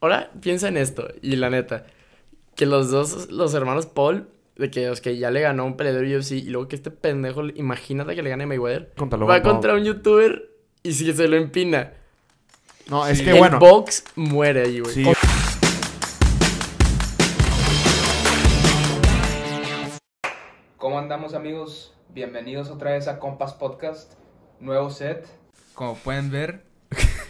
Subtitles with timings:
[0.00, 1.08] ahora piensa en esto.
[1.22, 1.86] Y la neta,
[2.56, 6.04] que los dos, los hermanos Paul, de que, los que ya le ganó un peleador
[6.04, 8.92] UFC y luego que este pendejo, imagínate que le gane Mayweather.
[9.28, 10.50] Va contra un youtuber
[10.82, 11.92] y si se lo empina.
[12.88, 13.24] No, es Sí.
[13.24, 13.58] que el bueno.
[13.58, 14.94] box muere ahí, güey.
[14.94, 15.04] Sí.
[20.76, 21.92] ¿Cómo andamos amigos?
[22.08, 24.14] Bienvenidos otra vez a Compas Podcast,
[24.60, 25.26] nuevo set,
[25.74, 26.67] como pueden ver.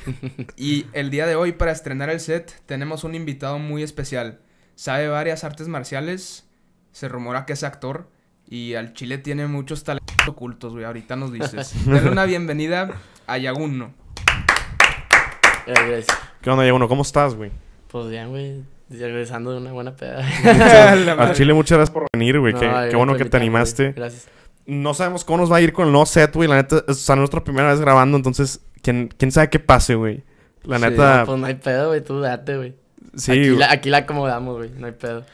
[0.57, 4.41] y el día de hoy para estrenar el set tenemos un invitado muy especial.
[4.75, 6.49] Sabe varias artes marciales,
[6.93, 8.09] se rumora que es actor
[8.47, 10.85] y al chile tiene muchos talentos ocultos, güey.
[10.85, 11.75] Ahorita nos dices.
[11.87, 12.91] Denle una bienvenida
[13.27, 13.93] a Yaguno.
[15.67, 16.07] Gracias.
[16.41, 16.89] ¿Qué onda, Diego?
[16.89, 17.51] ¿Cómo estás, güey?
[17.89, 18.63] Pues bien, güey.
[18.91, 20.25] Regresando de una buena peda.
[21.19, 22.55] Al Chile, muchas gracias por venir, güey.
[22.55, 23.93] No, qué, bueno que te animaste.
[23.93, 24.29] Gracias.
[24.69, 26.47] No sabemos cómo nos va a ir con el nuevo set, güey.
[26.47, 30.25] La neta, o sea, nuestra primera vez grabando, entonces, ¿quién, quién sabe qué pase, güey?
[30.63, 32.05] La Sí, neta, Pues no hay pedo, güey.
[32.05, 32.75] Tú date, güey.
[33.17, 33.59] sí, aquí, güey.
[33.59, 34.71] la, aquí la acomodamos, güey.
[34.77, 35.25] No hay pedo.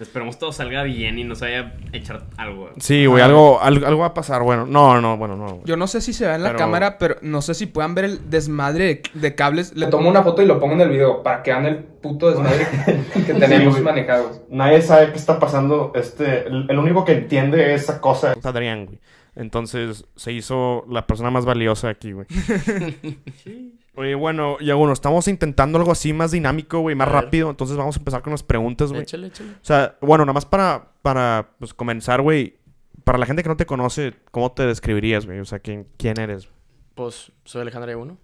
[0.00, 2.70] Esperemos todo salga bien y nos vaya a echar algo.
[2.78, 4.42] Sí, güey, algo, algo, algo va a pasar.
[4.44, 5.60] Bueno, no, no, bueno, no.
[5.64, 7.94] Yo no sé si se ve en la Pero- cámara, pero no sé si puedan
[7.96, 9.74] ver el desmadre de, de cables.
[9.74, 12.30] Le tomo una foto y lo pongo en el video para que vean el puto
[12.30, 12.66] desmadre
[13.26, 13.82] que tenemos güey.
[13.82, 14.40] manejados.
[14.50, 15.90] Nadie sabe qué está pasando.
[15.96, 18.98] Este, el, el único que entiende esa cosa es Adrián, güey.
[19.38, 22.26] Entonces se hizo la persona más valiosa aquí, güey.
[23.94, 27.48] Oye, bueno, y bueno, estamos intentando algo así más dinámico, güey, más rápido.
[27.48, 29.02] Entonces vamos a empezar con las preguntas, güey.
[29.02, 29.50] Échale, échale.
[29.50, 32.58] O sea, bueno, nada más para, para pues, comenzar, güey.
[33.04, 35.40] Para la gente que no te conoce, ¿cómo te describirías, güey?
[35.40, 36.48] O sea, ¿quién, quién eres?
[36.94, 38.18] Pues soy Alejandro Uno.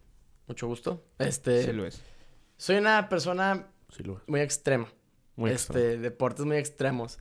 [0.46, 1.02] Mucho gusto.
[1.18, 1.62] Este.
[1.62, 2.02] Sí lo es.
[2.56, 4.88] Soy una persona Sí, lo muy extrema.
[5.36, 7.18] Muy este, deportes muy extremos.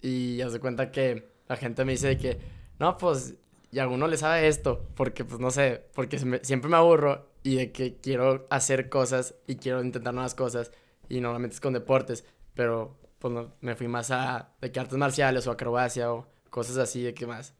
[0.00, 2.38] Y haz de cuenta que la gente me dice de que,
[2.78, 3.34] no, pues,
[3.70, 6.76] y a alguno le sabe esto, porque, pues, no sé, porque se me- siempre me
[6.76, 10.70] aburro y de que quiero hacer cosas y quiero intentar nuevas cosas
[11.08, 14.96] y normalmente es con deportes, pero, pues, no, me fui más a, de que artes
[14.98, 17.54] marciales o acrobacia o cosas así, de que más.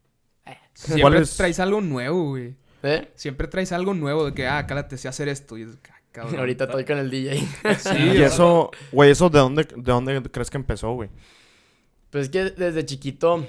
[0.73, 2.55] Siempre ¿Cuál es- traes algo nuevo, güey.
[2.81, 3.11] ¿Eh?
[3.15, 5.57] Siempre traes algo nuevo de que, ah, cálate, sé hacer esto.
[5.57, 6.39] Y es, ah, cabrón.
[6.39, 7.37] Ahorita estoy con el DJ.
[7.77, 11.09] Sí, Y eso, güey, ¿eso de dónde, de dónde crees que empezó, güey?
[12.09, 13.45] Pues es que desde chiquito,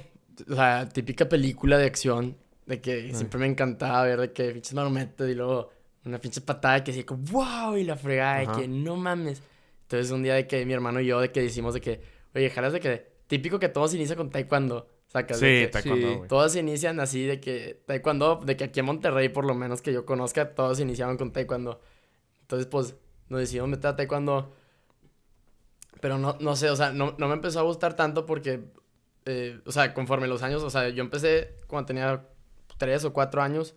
[0.48, 2.36] o sea, típica película de acción,
[2.66, 5.70] de que siempre me encantaba ver de que pinches marometas y luego
[6.04, 9.42] una pinche patada que así como, wow, y la fregada, de que no mames.
[9.82, 12.00] Entonces un día de que mi hermano y yo, de que decimos de que,
[12.34, 15.68] oye, jalas de que, típico que todo se inicia con taekwondo, sacas Sí, de que
[15.68, 16.20] taekwondo, sí.
[16.28, 19.82] todos se inician así de que taekwondo, de que aquí en Monterrey por lo menos
[19.82, 21.80] que yo conozca, todos se iniciaban con taekwondo.
[22.42, 22.94] Entonces pues
[23.28, 24.54] nos decidimos meter a taekwondo.
[26.00, 28.60] Pero no, no sé, o sea, no, no me empezó a gustar tanto porque,
[29.30, 32.26] eh, o sea, conforme los años, o sea, yo empecé cuando tenía
[32.78, 33.76] tres o cuatro años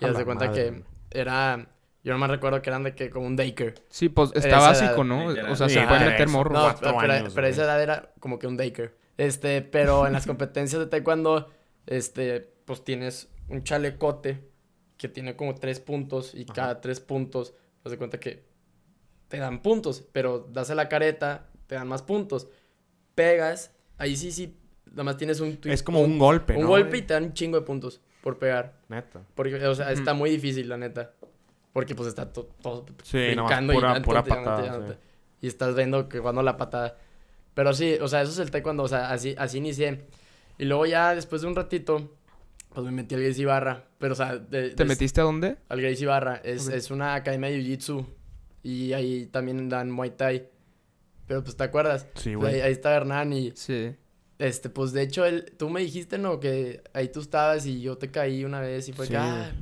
[0.00, 1.68] y A haz de cuenta madre, que era,
[2.04, 3.74] yo no me recuerdo que eran de que como un daycare.
[3.88, 5.26] Sí, pues está básico, edad, ¿no?
[5.52, 6.32] O sea, Sí, se pueden ah, meter eso.
[6.32, 6.52] morros.
[6.52, 8.94] No, cuatro pero, años, pero esa edad era como que un daycare.
[9.16, 11.50] Este, pero en las competencias de taekwondo,
[11.86, 14.48] este, pues tienes un chalecote
[14.96, 17.54] que tiene como tres puntos y cada tres puntos,
[17.84, 18.44] haz de cuenta que
[19.28, 22.48] te dan puntos, pero das a la careta, te dan más puntos.
[23.14, 24.58] Pegas, ahí sí, sí,
[24.92, 25.58] nada más tienes un...
[25.64, 28.38] Es como un golpe, Un ¿no, golpe y te dan un chingo de puntos por
[28.38, 28.74] pegar.
[28.88, 29.22] Neta.
[29.34, 31.12] Porque, o sea, está muy difícil, la neta.
[31.72, 34.94] Porque pues está to- todo Sí, nada más brincando pura- y dándote, pura patada, sí.
[35.40, 36.96] Y estás viendo que cuando la patada.
[37.54, 40.06] Pero sí, o sea, eso es el taekwondo, o sea, así, así inicié.
[40.58, 42.12] Y luego ya después de un ratito,
[42.72, 43.84] pues me metí al Gracie Barra.
[43.98, 45.56] Pero, o sea, de, ¿Te de- metiste a dónde?
[45.68, 46.36] al Gracie Barra.
[46.44, 48.06] Es, es una academia de Jiu-Jitsu.
[48.62, 50.48] Y ahí también dan Muay Thai.
[51.26, 52.06] Pero pues, ¿te acuerdas?
[52.14, 52.60] Sí, Ahí, güey.
[52.60, 53.96] ahí está Hernán y, Sí.
[54.44, 56.40] Este, pues, de hecho, él, tú me dijiste, ¿no?
[56.40, 59.52] Que ahí tú estabas y yo te caí una vez y fue Sí, que, ah,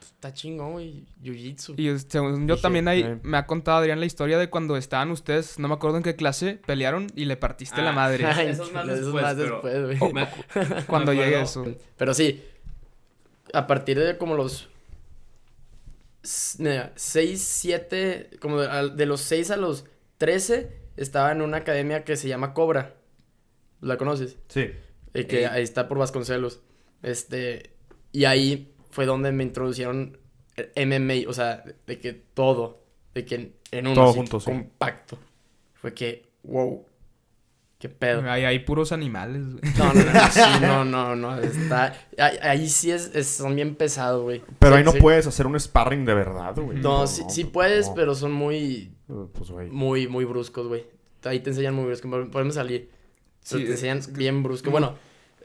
[0.00, 1.74] está chingón, güey, Jiu-Jitsu.
[1.78, 3.18] Y es- según yo Dije, también ahí eh.
[3.22, 6.14] me ha contado Adrián la historia de cuando estaban ustedes, no me acuerdo en qué
[6.14, 7.94] clase, pelearon y le partiste la Ah.
[7.94, 8.24] madre.
[8.26, 10.12] Ay, Eso es más después, más pero- después, güey.
[10.12, 10.28] Me-
[10.86, 11.66] Cuando llegue eso.
[11.96, 12.44] Pero sí,
[13.52, 14.68] a partir de como los
[16.22, 19.86] 6, 7, como de los 6 a los
[20.18, 22.94] 13, estaba en una academia que se llama Cobra.
[23.80, 24.38] ¿La conoces?
[24.48, 24.70] Sí.
[25.14, 25.46] Eh, que Eh.
[25.46, 26.60] ahí está por Vasconcelos.
[27.02, 27.70] Este,
[28.12, 30.18] y ahí fue donde me introducieron
[30.56, 32.82] el MMA, o sea, de, que todo,
[33.14, 34.44] de que en uno Todo sí.
[34.44, 35.18] compacto.
[35.74, 36.84] Fue que, wow,
[37.78, 38.28] qué pedo.
[38.30, 39.42] Ahí hay puros animales.
[39.46, 39.72] güey.
[39.78, 43.74] No, no, no, sí, no, no, no, está, ahí, ahí sí es, es- son bien
[43.76, 44.42] pesados, güey.
[44.58, 45.00] Pero Sí, ahí no sí.
[45.00, 46.78] puedes hacer un sparring de verdad, güey.
[46.80, 47.94] No, sí, sí puedes, no.
[47.94, 48.92] pero son muy,
[49.32, 49.70] Pues, güey.
[49.70, 50.84] muy, muy bruscos, güey.
[51.24, 52.90] Ahí te enseñan muy bruscos, pod- podemos salir.
[53.48, 54.70] Pero Sí, te enseñan es que- bien brusco.
[54.70, 54.96] Bueno,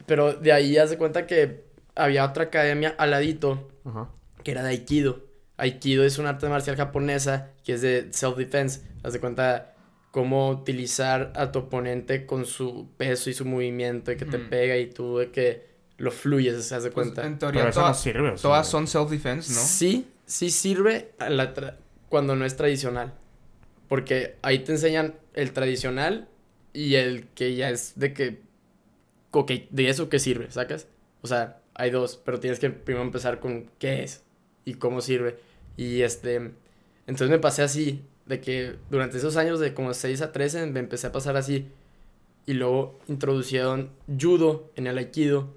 [0.05, 1.63] pero de ahí haz de cuenta que
[1.95, 4.09] había otra academia al ladito Ajá.
[4.43, 5.23] que era de Aikido.
[5.57, 8.81] Aikido es un arte marcial japonesa que es de self-defense.
[9.03, 9.73] Haz de cuenta
[10.11, 14.49] cómo utilizar a tu oponente con su peso y su movimiento y que te Mm.
[14.49, 15.65] pega y tú de que
[15.97, 17.25] lo fluyes, haz de Pues, cuenta.
[17.25, 18.29] en Pero teoría eso no todas, sirve.
[18.31, 19.59] o sea, todas son self-defense, ¿no?
[19.61, 21.53] Sí, sí sirve a la
[22.09, 23.13] cuando no es tradicional.
[23.87, 26.27] Porque ahí te enseñan el tradicional
[26.75, 28.41] y el que ya es de que...
[29.31, 30.87] ok, de eso que sirve, ¿sacas?
[31.21, 34.23] O sea, hay dos, pero tienes que primero empezar con qué es
[34.65, 35.39] y cómo sirve.
[35.77, 36.51] Y este...
[37.07, 40.79] Entonces me pasé así, de que durante esos años de como 6 a 13 me
[40.81, 41.67] empecé a pasar así.
[42.45, 43.89] Y luego introducieron
[44.19, 45.47] judo en el aikido.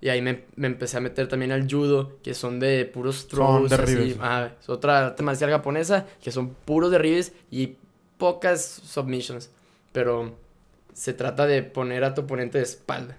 [0.00, 3.70] Y ahí me, me empecé a meter también al judo, que son de puros throws,
[3.70, 4.18] derribes.
[4.20, 7.76] Ah, es otra arte marcial japonesa, que son puros derribes y
[8.18, 9.50] pocas submissions.
[9.92, 10.36] Pero
[10.96, 13.16] se trata de poner a tu oponente de espalda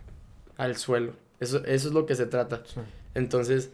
[0.58, 1.14] al suelo.
[1.40, 2.64] Eso, eso es lo que se trata.
[2.66, 2.80] Sí.
[3.14, 3.70] Entonces,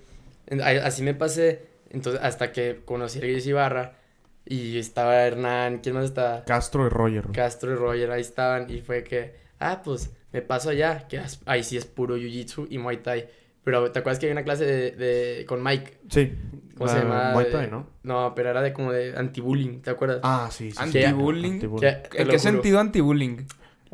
[0.48, 1.68] en- a- así me pasé.
[1.90, 3.94] Entonces, hasta que conocí a Luis Ibarra
[4.46, 6.44] y estaba Hernán, ¿quién más estaba?
[6.44, 7.28] Castro y Roger.
[7.32, 8.70] Castro y Roger, ahí estaban.
[8.70, 12.68] Y fue que, ah, pues me paso allá, que as- ahí sí es puro Jiu-Jitsu
[12.70, 13.30] y Muay Thai.
[13.64, 16.00] Pero, ¿te acuerdas que había una clase de, de- con Mike?
[16.10, 16.34] Sí.
[16.78, 17.32] ¿Cómo se llama?
[17.32, 17.88] Muay Thai, ¿no?
[18.04, 20.20] No, pero era de como de anti-bullying, ¿te acuerdas?
[20.24, 20.78] Ah, sí, sí.
[20.78, 21.62] Anti-bullying.
[21.62, 23.46] ¿En qué sentido anti-bullying?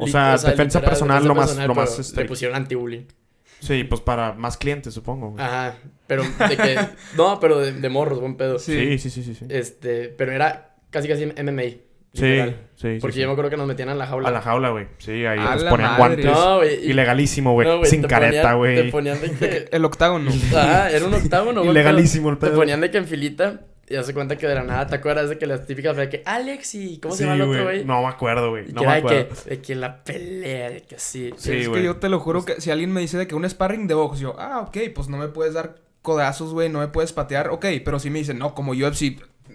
[0.03, 2.27] O sea, defensa literal, personal defensa lo más, personal, lo más Le estricto.
[2.29, 3.05] pusieron anti-bullying.
[3.59, 5.31] Sí, pues para más clientes, supongo.
[5.31, 5.43] güey.
[5.43, 5.75] Ajá,
[6.07, 6.79] pero de que...
[7.17, 8.57] no, pero de, de morros, buen pedo.
[8.59, 9.35] Sí, sí, sí, sí.
[9.35, 9.45] sí.
[9.49, 11.63] Este, pero era casi casi MMA.
[12.11, 12.55] Sí, literal.
[12.75, 13.19] sí, sí, Porque sí.
[13.19, 14.29] yo me acuerdo que nos metían a la jaula.
[14.29, 14.87] A la jaula, güey.
[14.97, 15.97] Sí, ahí A la ponían madre.
[15.97, 16.25] guantes.
[16.25, 16.89] No, güey.
[16.89, 17.67] Ilegalísimo, güey.
[17.67, 18.91] no, güey, Sin careta, ponían- Te güey.
[18.91, 19.67] ponían de que...
[19.75, 20.31] El octágono.
[20.55, 21.71] Ajá, era un octágono, güey.
[21.71, 22.61] Ilegalísimo el pero Te pedo.
[22.61, 25.37] ponían de que en filita y hace cuenta que de la nada, ¿te acuerdas de
[25.37, 27.85] que las típicas fue de que Alex y ¿cómo se Sí, llama el otro güey?
[27.85, 28.67] No me acuerdo, güey.
[28.71, 29.27] No que me de acuerdo.
[29.43, 31.31] que, de que la pelea, de que así.
[31.37, 31.81] Sí, es güey.
[31.81, 33.95] que yo te lo juro que si alguien me dice de que un sparring de
[33.95, 37.49] box, yo, ah, ok, pues no me puedes dar codazos, güey, no me puedes patear,
[37.49, 39.01] ok, pero si me dicen, no, como UFC,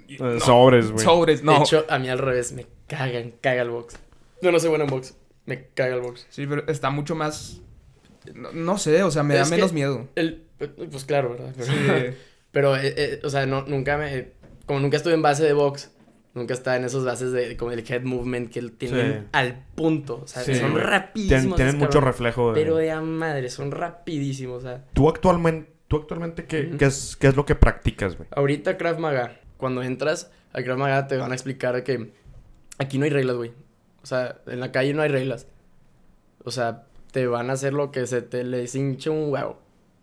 [0.08, 1.04] Eh, no, Sobres, güey.
[1.04, 1.52] sobres, no.
[1.54, 3.96] De hecho, a mí al revés, me cagan, caga el box.
[4.42, 5.16] Yo no soy bueno en box,
[5.46, 6.26] me caga el box.
[6.28, 7.62] Sí, pero está mucho más,
[8.34, 10.08] no, no sé, o sea, me da Es menos miedo.
[10.16, 10.42] El,
[10.90, 11.52] pues claro, ¿verdad?
[11.56, 12.16] Pero, Sí.
[12.54, 14.32] pero, eh, eh, o sea, no, nunca me...
[14.64, 15.90] Como nunca estuve en base de box,
[16.32, 19.28] nunca estaba en esos bases de como el head movement que tienen Sí.
[19.32, 20.22] al punto.
[20.24, 20.82] O sea, Sí, son güey.
[20.82, 21.44] rapidísimos.
[21.44, 22.60] Tien- tienen mucho reflejo de...
[22.62, 24.58] Pero de a madre, son rapidísimos.
[24.64, 28.26] O sea, Tú actualmente, tú actualmente ¿qué, qué es, qué es lo que practicas, güey?
[28.34, 32.12] ahorita Krav Maga, cuando entras a Krav Maga te van a explicar que
[32.78, 33.52] aquí no hay reglas, güey.
[34.02, 35.46] O sea, en la calle no hay reglas.
[36.44, 39.60] O sea, te van a hacer lo que se te les hinche un huevo.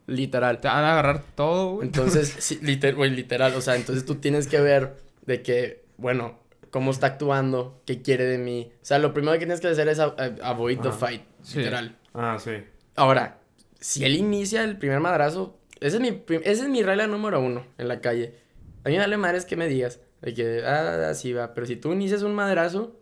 [0.08, 0.60] Literal.
[0.60, 1.88] Te van a agarrar todo, güey.
[1.88, 4.96] Entonces, sí, liter- güey, literal, o sea, entonces tú tienes que ver
[5.26, 6.40] de que, bueno,
[6.70, 8.72] cómo está actuando, qué quiere de mí.
[8.82, 11.60] O sea, lo primero que tienes que hacer es a- a- avoid the fight, Sí.
[11.60, 11.98] literal.
[12.14, 12.52] Ah, sí.
[12.96, 13.40] Ahora,
[13.80, 17.66] si él inicia el primer madrazo, esa es mi, esa es mi regla número uno
[17.78, 18.36] en la calle.
[18.84, 21.76] A mí me vale madres que me digas, de que, ah, así va, pero si
[21.76, 23.00] tú inicias un madrazo,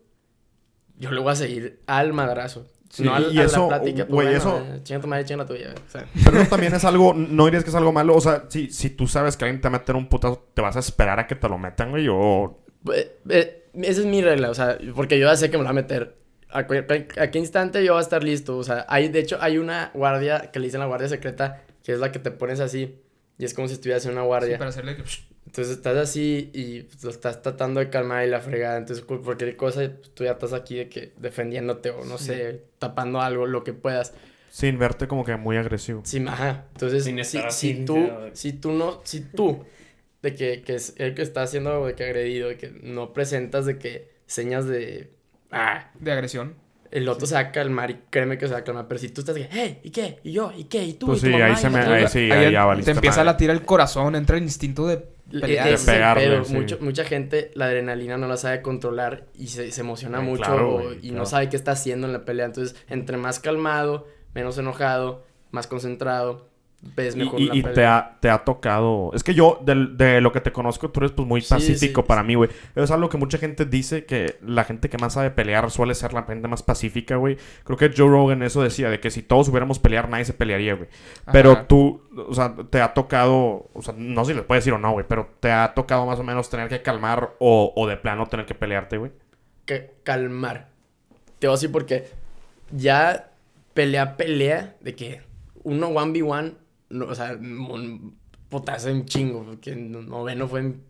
[0.98, 2.68] yo le voy a seguir al madrazo.
[2.90, 5.24] Sí, no al, y a eso, la plática, güey, bueno, eso- eh, chinga tu madre,
[5.26, 6.06] chinga la tuya, o sea.
[6.26, 8.16] Pero eso también es algo, no dirías que es algo malo.
[8.16, 10.62] O sea, si, si tú sabes que alguien te va a meter un putazo, ¿te
[10.62, 12.08] vas a esperar a que te lo metan, güey?
[12.10, 12.64] O...
[12.94, 15.66] Eh, eh, esa es mi regla, o sea, porque yo ya sé que me lo
[15.66, 16.18] va a meter.
[16.52, 18.58] A, qué instante yo voy a estar listo.
[18.58, 21.92] O sea, hay, de hecho, hay una guardia que le dicen la guardia secreta, que
[21.94, 22.96] es la que te pones así.
[23.38, 24.58] Y es como si estuvieras en una Sí, guardia.
[24.58, 25.04] para hacerle que...
[25.50, 28.78] Entonces estás así y pues, lo estás tratando de calmar y la fregada.
[28.78, 32.66] Entonces, cu- cualquier cosa, pues, tú ya estás aquí de que defendiéndote o no sé,
[32.78, 34.14] tapando algo, lo que puedas.
[34.52, 36.02] Sin verte como que muy agresivo.
[36.06, 36.66] Sí, ajá.
[36.74, 38.30] Entonces, Sin si, estar si así, tú, ya.
[38.34, 39.64] si tú no, si tú,
[40.22, 43.66] de que, que es el que está haciendo de que agredido, de que no presentas
[43.66, 45.10] de que señas de,
[45.52, 46.56] ah, De agresión.
[46.92, 48.88] el otro se va a calmar y créeme que se va a calmar.
[48.88, 50.20] Pero si tú estás de que, hey, ¿y qué?
[50.24, 50.52] ¿Y yo?
[50.56, 50.84] ¿Y qué?
[50.84, 51.08] ¿Y tú?
[51.08, 51.46] Pues ¿Y tu sí, mamá?
[51.46, 53.30] ahí ¿Y se me- tuya?" ahí sí, ahí ya valiste te empieza madre.
[53.30, 54.98] a latir el corazón, entra el instinto de
[55.30, 55.68] pelear.
[55.68, 56.54] E- es pegarle, sí.
[56.54, 60.44] Mucho- mucha gente la adrenalina no la sabe controlar y se, se emociona Ay, mucho
[60.44, 61.18] claro, o- güey, y claro.
[61.18, 62.46] no sabe qué está haciendo en la pelea.
[62.48, 66.49] Entonces, entre más calmado, menos enojado, más concentrado,
[66.82, 67.74] ves Y, mejor y- la y pelea.
[67.76, 69.12] te, ha, te ha tocado.
[69.14, 72.08] Es que yo, del- de, lo que te conozco, tú eres pues muy pacífico sí,
[72.08, 72.28] para sí.
[72.28, 72.50] mí, güey.
[72.76, 76.14] Es algo que mucha gente dice que la gente que más sabe pelear suele ser
[76.14, 77.38] la gente más pacífica, güey.
[77.66, 80.76] Creo que Joe Rogan eso decía, de que si todos hubiéramos pelear, nadie se pelearía,
[80.76, 80.90] güey.
[81.32, 84.74] Pero tú, o sea, te ha tocado, o sea, no sé si les puedes decir
[84.74, 87.88] o no, güey, pero te ha tocado más o menos tener que calmar o, o
[87.88, 89.12] de plano tener que pelearte, güey.
[89.66, 90.70] que calmar.
[91.40, 92.08] Te voy a decir porque
[92.72, 93.32] ya
[93.74, 95.22] pelea, pelea, de que
[95.64, 96.54] uno 1v1,
[96.90, 98.18] no, o sea, un
[98.50, 100.84] potazo en chingo, porque no- noveno fue en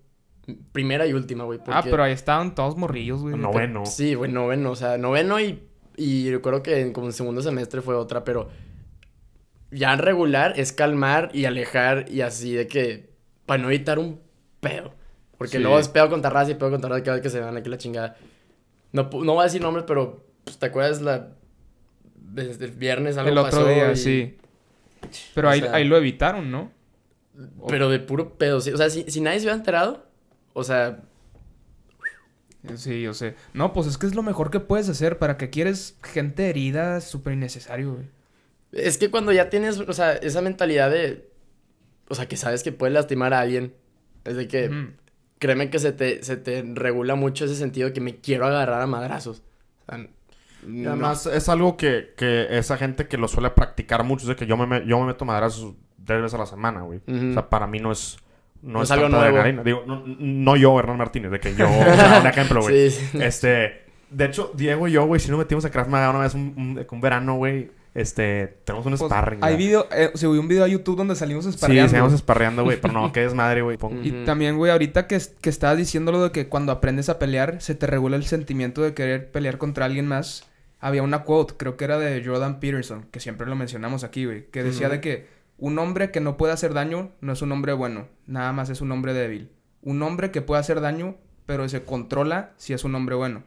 [0.72, 1.60] primera y última, güey.
[1.68, 3.36] Ah, porque- pero ahí estaban todos morrillos, güey.
[3.38, 3.86] Noveno.
[3.86, 5.62] Sí, güey, noveno, o sea, noveno y,
[5.98, 8.50] y recuerdo que en, como en segundo semestre fue otra, pero
[9.72, 13.10] ya en regular es calmar y alejar y así de que,
[13.46, 14.20] para no evitar un
[14.60, 14.94] pedo.
[15.38, 15.64] Porque Sí.
[15.64, 17.70] luego es pedo contra raza y pedo contra raza cada vez que se van aquí
[17.70, 18.18] la chingada.
[18.92, 21.30] No, no voy a decir nombres, pero pues, ¿te acuerdas la...
[22.16, 24.38] Desde el viernes algo El otro pasó día, y- sí.
[25.36, 26.72] Pero ahí, sea- ahí lo evitaron, ¿no?
[27.68, 28.58] Pero de puro pedo.
[28.58, 30.06] O sea, si, si nadie se hubiera enterado,
[30.54, 31.02] o sea,
[32.76, 33.36] Sí, yo sé.
[33.54, 35.18] No, pues es que es lo mejor que puedes hacer.
[35.18, 36.98] ¿Para que quieres gente herida?
[36.98, 38.06] Es súper innecesario, güey.
[38.74, 41.30] es que cuando ya tienes, o sea, esa mentalidad de...
[42.10, 43.74] O sea, que sabes que puedes lastimar a alguien.
[44.26, 44.90] Es de que...
[45.40, 48.82] Créeme que se te, se te regula mucho ese sentido de que me quiero agarrar
[48.82, 49.42] a madrazos.
[49.88, 50.08] O sea,
[50.64, 50.90] Y no.
[50.92, 54.46] además es algo que, que esa gente que lo suele practicar mucho, es de que
[54.46, 55.74] yo me, yo me meto madrazos
[56.06, 57.00] tres veces a la semana, güey.
[57.08, 58.18] O sea, para mí no es...
[58.62, 59.26] No, No es algo nuevo.
[59.26, 59.64] adrenalina.
[59.64, 61.66] Digo, no, no yo, Hernán Martínez, de que yo...
[61.70, 62.90] o sea, un ejemplo, güey.
[62.90, 63.18] Sí, sí.
[63.22, 63.86] Este...
[64.10, 66.54] De hecho, Diego y yo, güey, si nos metimos a Krav Maga una vez un,
[66.58, 67.70] un, un verano, güey,
[68.02, 68.60] este...
[68.64, 71.46] Tenemos un Pues, sparring, hay video, eh, se subió un video a YouTube donde salimos
[71.46, 71.90] Sí, esparreando.
[71.90, 73.78] seguimos esparreando, güey, pero no, qué desmadre, güey.
[73.78, 77.20] Pon- Y también, güey, ahorita que, que estabas diciendo lo de que cuando aprendes a
[77.20, 80.46] pelear, se te regula el sentimiento de querer pelear contra alguien más.
[80.80, 84.46] Había una quote, creo que era de Jordan Peterson, que siempre lo mencionamos aquí, güey,
[84.48, 85.28] que decía de que
[85.58, 88.80] un hombre que no puede hacer daño no es un hombre bueno, nada más es
[88.80, 89.50] un hombre débil.
[89.82, 91.16] Un hombre que puede hacer daño,
[91.46, 93.44] pero se controla si es un hombre bueno.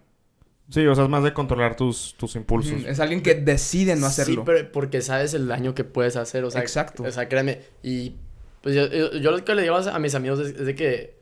[0.72, 2.82] Sí, o sea, es más de controlar tus, tus impulsos.
[2.86, 4.36] Es alguien que decide no hacerlo.
[4.36, 6.62] Sí, pero porque sabes el daño que puedes hacer, o sea.
[6.62, 7.02] Exacto.
[7.02, 7.60] O sea, créeme.
[7.82, 8.14] Y
[8.62, 11.18] pues yo, yo, yo lo que le digo a mis amigos es, es de que,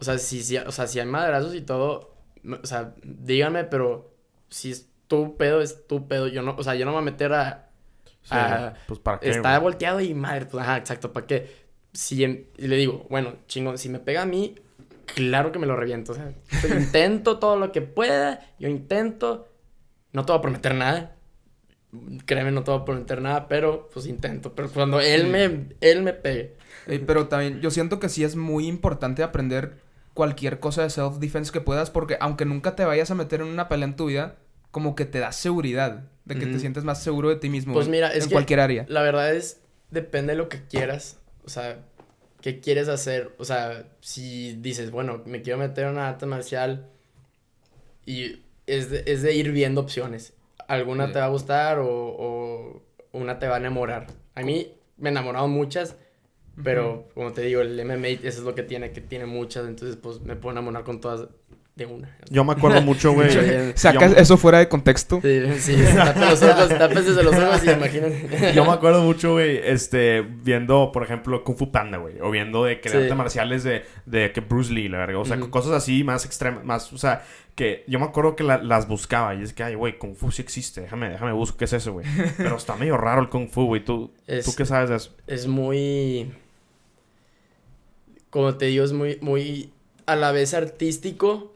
[0.00, 2.14] o sea, si, si, o sea, si hay madrazos y todo,
[2.62, 4.12] o sea, díganme, pero
[4.50, 6.28] si es tu pedo, es tu pedo.
[6.28, 7.70] Yo no, o sea, yo no me voy a meter a...
[8.22, 11.50] Sí, a- pues para qué, Está volteado y madre, pues ajá, exacto, ¿para qué?
[11.94, 14.56] Si en- y le digo, bueno, chingón, si me pega a mí,
[15.14, 19.48] claro que me lo reviento, o sea, yo intento todo lo que pueda, yo intento,
[20.12, 21.16] no te voy a prometer nada,
[22.26, 26.02] créeme, no te voy a prometer nada, pero pues intento, pero cuando él me, él
[26.02, 29.78] me pegue, Ey, pero también yo siento que sí es muy importante aprender
[30.14, 33.68] cualquier cosa de self-defense que puedas porque aunque nunca te vayas a meter en una
[33.68, 34.36] pelea en tu vida,
[34.70, 37.72] como que te da seguridad, de que te sientes más seguro de ti mismo.
[37.74, 38.86] Pues mira, es en que- cualquier área.
[38.88, 41.78] la verdad es, depende de lo que quieras, o sea,
[42.42, 46.88] qué quieres hacer, o sea, si dices, bueno, me quiero meter en una arte marcial
[48.06, 50.34] y es de, es de ir viendo opciones,
[50.68, 51.12] alguna Sí.
[51.12, 52.82] te va a gustar o, o
[53.12, 55.96] una te va a enamorar, a mí me he enamorado muchas,
[56.62, 59.96] pero como te digo, el MMA eso es lo que tiene, que tiene muchas, entonces
[59.96, 61.28] pues me puedo enamorar con todas
[61.80, 62.16] de una.
[62.30, 63.28] Yo me acuerdo mucho, güey.
[63.74, 65.20] Sacas eso fuera de contexto.
[65.22, 68.52] Sí, sí, los ojos, tápense los ojos y imagínate.
[68.54, 72.20] Yo me acuerdo mucho, güey, este, viendo, por ejemplo, Kung Fu Panda, güey.
[72.20, 73.02] O viendo de que de Sí.
[73.02, 75.18] artes marciales de, de que Bruce Lee, la verga.
[75.18, 78.62] O sea, cosas así más extremas, más, o sea, que yo me acuerdo que la-
[78.62, 79.34] las buscaba.
[79.34, 80.82] Y es que, ay, güey, Kung Fu sí existe.
[80.82, 82.06] Déjame, déjame buscar qué es eso, güey.
[82.36, 83.84] Pero está medio raro el Kung Fu, güey.
[83.84, 85.14] ¿Tú, Es- ¿Tú qué sabes de eso?
[85.26, 86.30] es muy.
[88.30, 89.72] Como te digo, es muy, muy
[90.06, 91.52] a la vez artístico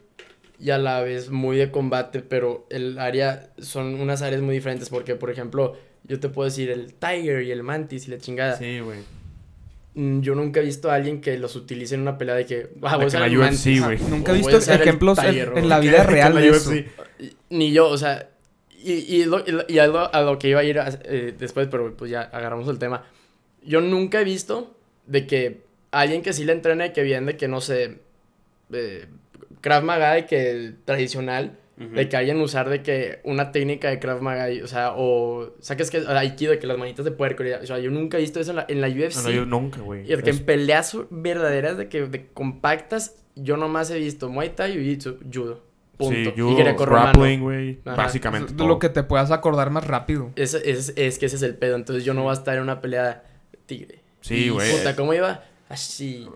[0.64, 4.88] y a la vez muy de combate, pero el área son unas áreas muy diferentes
[4.88, 8.56] porque, por ejemplo, yo te puedo decir el Tiger y el Mantis y la chingada.
[8.56, 9.00] Sí, güey.
[9.94, 12.68] Mm, Yo nunca he visto a alguien que los utilice en una pelea de que.
[12.83, 13.99] Ah, voy a usar la el UFC, Mantis, güey.
[14.09, 16.73] Nunca he visto ejemplos en, Tiger, en o- la vida real de eso.
[17.50, 18.30] Ni yo, o sea,
[18.83, 20.88] y, y, lo- y lo- y a, lo, a lo que iba a ir a-
[21.04, 23.04] eh, después, pero pues ya agarramos el tema.
[23.64, 24.75] Yo nunca he visto
[25.06, 27.99] de que alguien que sí le entrene, que viene de que no sé,
[28.73, 29.06] eh,
[29.64, 34.21] Krav Maga de que tradicional, de que alguien usar de que una técnica de Krav
[34.23, 37.50] Maga, y, o sea, o saques que Aikido, de que las manitas de puerco, y-
[37.52, 39.16] o sea, yo nunca he visto eso en la, en la UFC.
[39.16, 40.02] No, no, yo nunca, güey.
[40.04, 44.28] Y de que Es- en peleas verdaderas, de que de compactas, yo nomás he visto
[44.28, 45.64] Muay Thai, Jiu-Jitsu, Judo.
[45.97, 46.14] Punto.
[46.14, 47.78] Sí, y judo, grappling, güey.
[47.85, 48.66] Básicamente todo.
[48.68, 50.30] lo que te puedas acordar más rápido.
[50.37, 51.76] Es, es, es que ese es el pedo.
[51.76, 54.00] Entonces yo no voy a estar en una pelea de tigre.
[54.21, 54.71] Sí, Y, güey.
[54.76, 55.44] Puta, ¿cómo iba?
[55.68, 56.28] Así.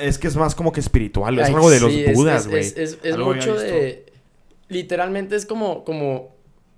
[0.00, 1.38] Es que es más como que espiritual.
[1.38, 2.60] Es Ay, algo de los sí, budas, güey.
[2.62, 4.12] Es, mucho de.
[4.68, 6.34] Literalmente es como, como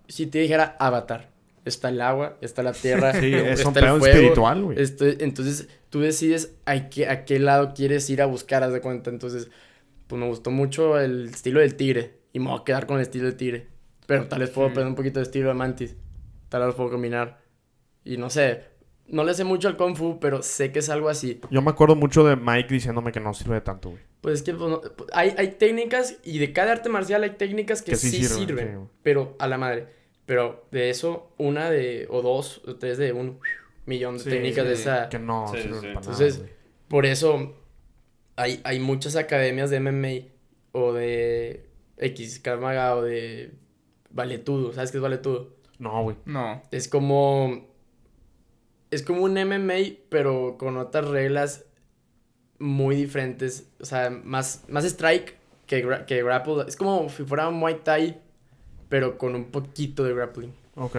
[0.09, 1.31] si te dijera Avatar.
[1.65, 4.07] Está el agua, está la tierra, Sí, es un está el pedo fuego.
[4.07, 4.81] espiritual, güey.
[4.81, 8.81] Este, entonces tú decides a qué, a qué lado quieres ir a buscar, haz de
[8.81, 9.11] cuenta.
[9.11, 9.51] Entonces,
[10.07, 12.21] pues me gustó mucho el estilo del tigre.
[12.33, 13.67] Y me voy a quedar con el estilo del tigre.
[14.07, 15.97] Pero tal vez puedo aprender un poquito de estilo de mantis.
[16.49, 17.41] Tal vez puedo combinar.
[18.05, 18.63] Y no sé,
[19.09, 21.41] no le sé mucho al kung fu, pero sé que es algo así.
[21.51, 24.03] Yo me acuerdo mucho de Mike diciéndome que no sirve de tanto, güey.
[24.21, 27.31] Pues es que pues, no- pues, hay, hay técnicas y de cada arte marcial hay
[27.31, 29.89] técnicas que, Que sí sí, sirven, sirven, sí, pero a la madre.
[30.27, 33.39] Pero de eso, una de, o dos, o tres de un
[33.85, 35.09] millón de Sí, técnicas de esa.
[35.09, 35.87] Que no Sí, sirve sí.
[35.87, 36.57] para Entonces, nada, güey.
[36.89, 37.55] Por eso
[38.37, 40.33] hay, hay muchas academias de MMA
[40.73, 43.53] o de X, Krav Maga o de
[44.11, 44.73] Valetudo.
[44.73, 45.55] ¿Sabes qué es Valetudo?
[45.79, 46.17] No, güey.
[46.25, 46.63] No.
[46.73, 47.69] Es como.
[48.91, 51.65] Es como un MMA, pero con otras reglas
[52.59, 53.69] muy diferentes.
[53.81, 56.65] O sea, más, más strike que, gra- que grapple.
[56.69, 58.21] Es como si fuera un Muay Thai,
[58.89, 60.55] pero con un poquito de grappling.
[60.77, 60.97] Ok.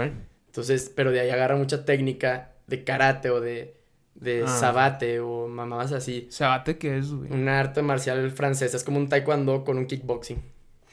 [0.47, 3.75] Entonces, pero de ahí agarra mucha técnica de karate o de,
[4.15, 4.47] de Ah.
[4.47, 6.27] sabate o mamadas así.
[6.29, 7.31] ¿Sabate qué es, güey?
[7.31, 8.75] Una arte marcial francesa.
[8.75, 10.41] Es como un taekwondo con un kickboxing.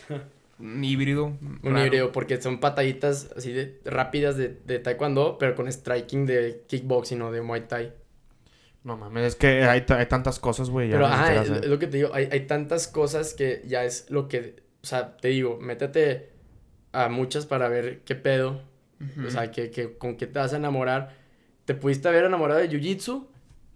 [0.58, 1.25] Un híbrido.
[1.25, 1.84] Un raro.
[1.84, 7.20] híbrido, porque son pataditas así de rápidas de, de taekwondo, pero con striking de kickboxing
[7.23, 7.92] o de muay thai.
[8.84, 10.88] No mames, es que hay, hay tantas cosas, güey.
[10.88, 13.84] ya Pero, ajá, siquiera es, lo que te digo, hay, hay tantas cosas que ya
[13.84, 16.30] es lo que, o sea, te digo, métete
[16.92, 18.62] a muchas para ver qué pedo,
[19.26, 21.16] o sea, que, que, con qué te vas a enamorar.
[21.64, 23.26] Te pudiste haber enamorado de Jiu-Jitsu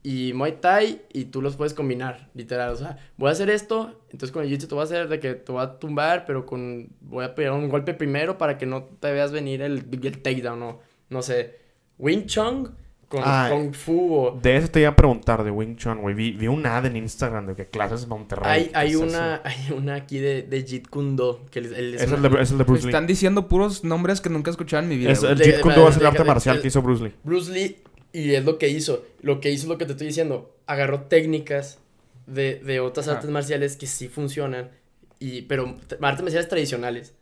[0.03, 4.01] y Muay Thai y tú los puedes combinar, literal, o sea, voy a hacer esto,
[4.11, 6.47] entonces con el Jiu-Jitsu te voy a hacer de que te voy a tumbar, pero
[6.47, 10.19] con, voy a pegar un golpe primero para que no te veas venir el, el
[10.23, 11.57] takedown, o, no sé,
[11.99, 12.75] Wing Chun
[13.09, 14.39] con Ah, Kung Fu o...
[14.41, 16.15] De eso te iba a preguntar, de Wing Chun, güey.
[16.15, 18.51] Vi, vi un ad en Instagram de que clases en Monterrey.
[18.53, 21.95] Hay, ¿qué hay una, hay una aquí de, de Jeet Kune Do, que el- el-
[21.95, 22.05] eso?
[22.05, 22.89] Es, una- el de, es el de Bruce Lee.
[22.91, 25.11] Están diciendo puros nombres que nunca he escuchado en mi vida.
[25.11, 27.15] Es, el De- Jeet Kune Do es el arte de- marcial que hizo Bruce Lee.
[27.25, 27.79] Bruce Lee,
[28.13, 29.05] y es lo que hizo.
[29.21, 30.55] Lo que hizo es lo que te estoy diciendo.
[30.67, 31.79] Agarró técnicas
[32.27, 34.71] de, de otras artes marciales que sí funcionan,
[35.19, 37.15] y, pero artes marciales tradicionales,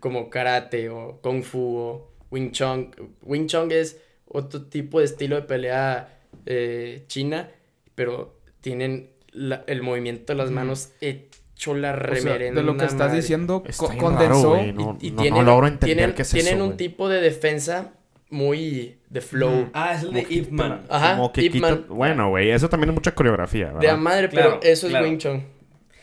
[0.00, 2.90] como karate o kung fu o Wing Chun.
[3.22, 7.48] Wing Chun es otro tipo de estilo de pelea eh, china,
[7.94, 12.76] pero tienen la- el movimiento de las manos hecho la O sea, reverenda de lo
[12.76, 13.20] que estás madre.
[13.20, 14.18] diciendo, co- condensó.
[14.18, 16.64] raro, güey, no- y, y no- no tienen, logro entender tienen, qué es tienen eso,
[16.64, 17.92] un tipo de defensa
[18.32, 19.68] muy de flow.
[19.72, 20.82] Ah, es el de Ip Man.
[20.88, 21.84] Ajá, Como que Ip quita- Man.
[21.88, 23.80] Bueno, güey, eso también es mucha coreografía, ¿verdad?
[23.80, 25.04] De a madre, Claro, pero eso claro.
[25.04, 25.44] es Wing Chun.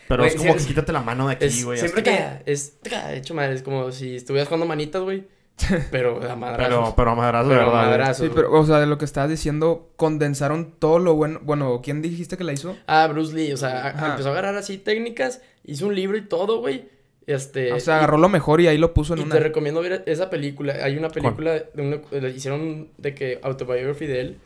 [0.08, 1.78] Pero es como que es- quítate la mano de aquí, güey.
[1.78, 5.26] siempre que es tka, hecho madre, es como si estuvieras jugando manitas, güey.
[5.92, 6.68] Pero a madrazos.
[6.70, 7.86] Pero, pero a madrazo, de Pero a verdad.
[7.90, 8.26] madrazos.
[8.28, 11.42] Sí, pero, o sea, de lo que estabas diciendo, condensaron todo lo bueno.
[11.44, 12.78] Bueno, ¿quién dijiste que la hizo?
[12.88, 14.12] Ah, Bruce Lee, o sea, Ajá.
[14.12, 16.88] empezó a agarrar así técnicas, hizo un libro y todo, güey.
[17.30, 19.36] Este, O sea, agarró lo mejor y ahí lo puso en y una.
[19.36, 20.74] te recomiendo ver esa película.
[20.82, 24.38] Hay una película de una, le hicieron de que autobiography de él,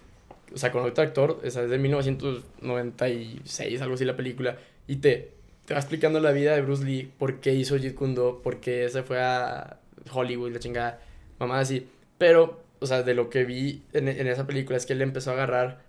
[0.54, 5.32] o sea, con otro actor, esa es de 1996, algo así la película, y te,
[5.63, 8.60] te va explicando la vida de Bruce Lee, por qué hizo Jeet Kune Do, por
[8.60, 9.80] qué se fue a
[10.12, 11.00] Hollywood, la chingada,
[11.39, 11.88] mamá así.
[12.17, 15.30] Pero, o sea, de lo que vi en, en esa película es que él empezó
[15.30, 15.80] a agarrar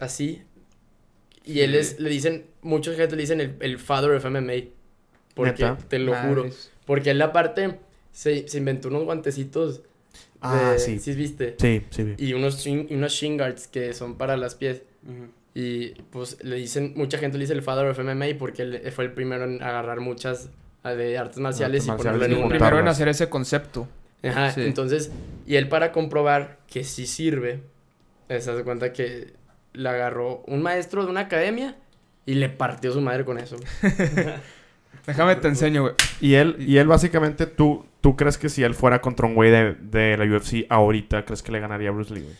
[0.00, 0.42] así,
[1.46, 4.64] y él es, le dicen, mucha gente le dicen el, el father of MMA,
[5.34, 5.78] porque ¿Neta?
[5.88, 6.46] te lo juro.
[6.86, 7.78] Porque él aparte
[8.12, 9.78] se, se inventó unos guantecitos.
[9.82, 9.88] De,
[10.44, 10.98] Ah, sí.
[10.98, 11.54] ¿Sí viste?
[11.58, 12.02] Sí, sí.
[12.02, 12.14] vi.
[12.18, 14.82] Y unos, shin- unos shin guards que son para las pies.
[15.04, 15.28] Ujú.
[15.54, 19.04] Y pues le dicen, mucha gente le dice el father of MMA porque él fue
[19.04, 20.48] el primero en agarrar muchas
[20.82, 23.86] ah, de artes marciales Artes y ponerlo marciales en juntar- Primero en hacer ese concepto.
[24.24, 24.62] Ajá, Sí.
[24.62, 25.12] entonces,
[25.46, 27.60] y él para comprobar que sí sirve,
[28.28, 29.34] se hace cuenta que
[29.74, 31.76] le agarró un maestro de una academia
[32.26, 33.56] y le partió su madre con eso.
[35.06, 35.94] Déjame te enseño, güey.
[36.20, 39.50] Y él, y él básicamente, ¿tú, ¿tú crees que si él fuera contra un güey
[39.50, 42.36] de, de la UFC ahorita, crees que le ganaría a Bruce Lee, güey?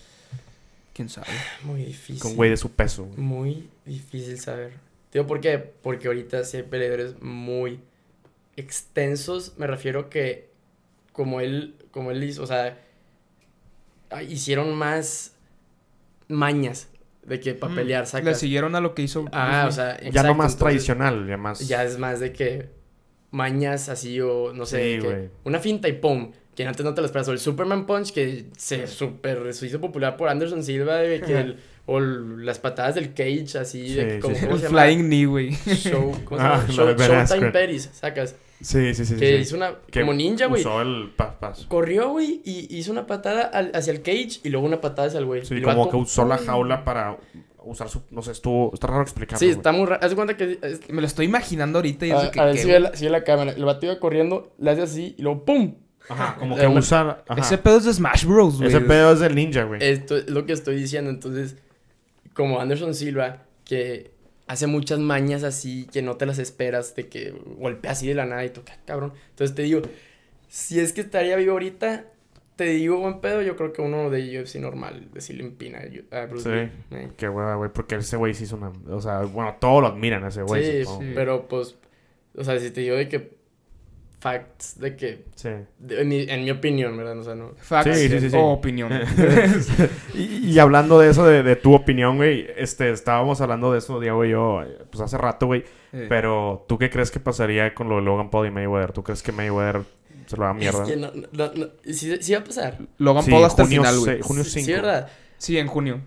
[0.93, 1.29] ¿Quién sabe?
[1.65, 2.21] Muy difícil.
[2.21, 3.19] Con un güey de su peso, güey.
[3.19, 4.75] Muy difícil saber.
[5.13, 5.59] Digo, ¿por qué?
[5.59, 7.81] Porque ahorita sí hay peleadores muy
[8.57, 9.59] extensos.
[9.59, 10.51] Me refiero que
[11.13, 12.79] como él, como él hizo, o sea,
[14.11, 15.35] ah, hicieron más
[16.29, 16.89] mañas
[17.25, 18.39] de que para Mm, pelear, Le sacas.
[18.39, 19.25] siguieron a lo que hizo.
[19.33, 21.67] Ah, o sea, Ya no más entonces, tradicional, ya más...
[21.69, 22.71] Ya es más de que
[23.31, 26.33] mañas así o no sé, Sí, que una finta y pum.
[26.55, 27.27] Que antes no te lo esperas.
[27.29, 30.97] O el Superman Punch que se super se hizo popular por Anderson Silva.
[30.97, 31.57] de que el-
[31.87, 33.95] o el- las patadas del cage así.
[33.95, 34.41] de Sí, que, sí, como, sí.
[34.43, 34.83] ¿cómo El se llama?
[34.83, 35.51] Flying Knee, güey.
[35.55, 36.67] Show, ¿cómo se Ah, llama?
[36.69, 37.51] Show- Showtime.
[37.53, 38.37] Peris, sacas.
[38.63, 39.17] Sí, sí, sí.
[39.17, 39.35] que sí.
[39.43, 40.61] hizo una, Que como ninja, güey.
[40.61, 41.67] Usó el pas, pas.
[41.67, 45.19] Corrió, güey, y hizo una patada al- hacia el cage y luego una patada hacia
[45.19, 45.45] el güey.
[45.45, 47.19] Sí, Y como vato- que usó la jaula para
[47.65, 48.03] usar su...
[48.11, 48.71] No sé, estuvo...
[48.75, 50.01] Está raro explicarlo, Sí, está muy raro.
[50.03, 50.59] Haz de cuenta que...
[50.63, 52.41] es- Me lo estoy imaginando ahorita y es a, que.
[52.41, 52.83] a ver ¿qué, si ve, güey?
[52.91, 53.53] la, si ve la cámara.
[53.53, 55.75] El vato iba corriendo, le hace así y luego ¡pum!
[56.09, 57.25] Ajá, como que una- usa...
[57.29, 57.41] ajá.
[57.41, 58.69] Ese pedo es de Smash Bros, güey.
[58.69, 59.83] Ese pedo es del ninja, güey.
[59.83, 61.11] Esto es lo que estoy diciendo.
[61.11, 61.57] Entonces,
[62.35, 64.12] como Anderson Silva, que
[64.47, 68.27] hace muchas mañas así que no te las esperas, de que golpea así de la
[68.27, 69.13] nada y toca, cabrón.
[69.31, 69.83] Entonces te digo,
[70.49, 72.07] si es que estaría vivo ahorita,
[72.57, 75.81] te digo buen pedo, yo creo que uno de UFC normal, de si le empina
[76.11, 76.95] a Bruce Sí.
[76.95, 77.03] Lee.
[77.03, 77.09] Eh.
[77.17, 78.73] Qué hueva, güey, porque ese güey sí hizo una...
[78.91, 80.85] O sea, bueno, todos lo admiran a ese güey.
[80.85, 81.13] sí, sí.
[81.15, 81.77] pero pues,
[82.37, 83.42] o sea, si te digo de que
[84.23, 85.49] facts, de que, Sí.
[85.81, 87.19] de- en, mi, en mi opinión, ¿verdad?
[87.19, 87.53] O sea, no.
[87.57, 88.37] Facts Sí, sí, sí, sí.
[88.37, 88.93] o opinión.
[90.15, 93.99] y, y hablando de eso, de, de tu opinión, güey, este, estábamos hablando de eso,
[94.01, 95.65] Diego y yo, pues hace rato, güey,
[96.09, 98.93] pero ¿tú qué crees que pasaría con lo de Logan Paul y Mayweather?
[98.93, 99.83] ¿Tú crees que Mayweather
[100.27, 100.83] se lo da mierda?
[100.85, 102.79] Es que no, no, no, sí, sí va a pasar.
[102.99, 104.21] Logan Sí, Paul hasta el junio final, güey.
[104.23, 104.67] junio Sí, 5.
[104.67, 105.09] Sí, ¿verdad?
[105.37, 106.01] Sí, en junio.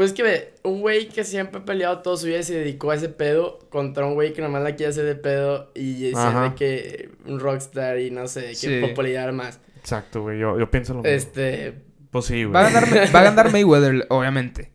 [0.00, 2.90] Pues que ve, un güey que siempre ha peleado todo su vida y se dedicó
[2.90, 6.16] a ese pedo contra un güey que nomás la quiere hacer de pedo y ser
[6.16, 6.42] Ajá.
[6.44, 8.80] de que un rockstar y no sé, que Sí.
[8.80, 9.60] popularidad más.
[9.78, 10.38] Exacto, güey.
[10.38, 11.14] Yo, yo pienso lo mismo.
[11.14, 11.74] Este,
[12.10, 12.54] Pues sí, güey.
[12.54, 12.84] Va a ganar,
[13.14, 14.72] va a ganar Mayweather, obviamente.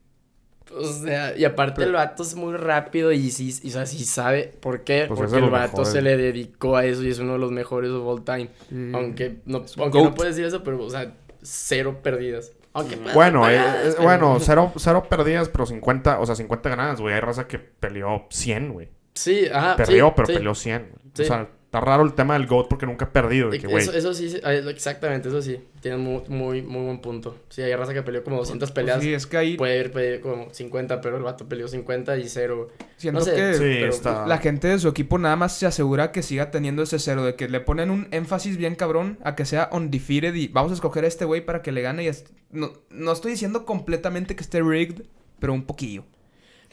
[0.72, 4.06] o sea, y aparte el vato es muy rápido y sí, y, o sea, sí
[4.06, 7.18] sabe por qué, Pues es porque el vato se le dedicó a eso y es
[7.18, 8.50] uno de los mejores of all time.
[8.94, 12.52] Aunque no, aunque no puedes decir eso, pero, o sea, cero perdidas.
[12.76, 16.70] Aunque Bueno, eh, pagadas, eh, pero- bueno, cero, cero perdidas, pero 50, o sea, 50
[16.70, 17.16] ganadas, güey.
[17.16, 18.90] Hay raza que peleó 100, güey.
[19.16, 19.76] Sí, ajá.
[19.78, 20.34] Perdió, sí, pero sí.
[20.34, 20.82] peleó 100.
[20.92, 21.02] güey.
[21.14, 21.22] Sí.
[21.24, 23.50] O sea, está raro el tema del GOAT porque nunca ha perdido.
[23.50, 23.84] de que, güey.
[23.84, 25.60] Eso, eso sí, sí, exactamente, eso sí.
[25.82, 27.38] Tiene muy, muy, muy buen punto.
[27.50, 28.98] Sí, hay raza que peleó como 200 peleas.
[28.98, 32.18] Pues Sí, es que ahí Puede haber peleado como 50, pero el vato peleó 50
[32.18, 32.70] y cero.
[32.98, 34.26] siento no sé, que Sí, pero está.
[34.26, 37.36] la gente de su equipo nada más se asegura que siga teniendo ese cero, de
[37.36, 41.04] que le ponen un énfasis bien cabrón a que sea undefeated y vamos a escoger
[41.04, 44.42] a este güey para que le gane y es- no, no estoy diciendo completamente que
[44.44, 45.04] esté rigged,
[45.40, 46.06] pero un poquillo.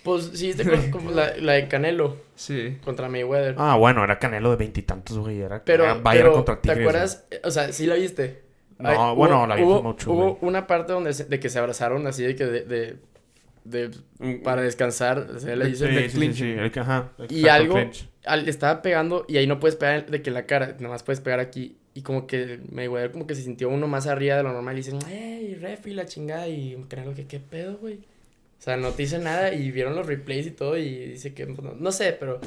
[0.03, 2.79] Pues sí, viste con- como la, la de Canelo Sí.
[2.85, 3.55] contra Mayweather.
[3.59, 5.41] Ah, bueno, era Canelo de veintitantos, güey.
[5.41, 6.79] Era, pero, era Bayern pero contra ¿te Tigres.
[6.81, 7.25] acuerdas?
[7.45, 8.43] O sea, sí la viste.
[8.79, 10.37] No, Ay, bueno, la vi hubo, mucho, Hubo güey.
[10.51, 12.63] una parte donde se- de que se abrazaron así de que de...
[12.65, 12.97] de,
[13.65, 13.91] de-
[14.43, 16.35] para descansar, o sea, le dicen Sí, clinch.
[16.35, 18.09] sí, el que- ajá, Y algo, clinch.
[18.25, 21.03] al- le estaba pegando y ahí no puedes pegar de que en la cara, nomás
[21.05, 21.77] puedes pegar aquí.
[21.95, 24.79] Y como que Mayweather como que se sintió uno más arriba de lo normal y
[24.79, 26.49] dicen, hey, refi, la chingada.
[26.49, 28.01] Y Canelo, que qué pedo, güey.
[28.63, 31.45] O sea, no te dice nada y vieron los replays y todo y dice que,
[31.49, 32.39] pues, no, no sé, pero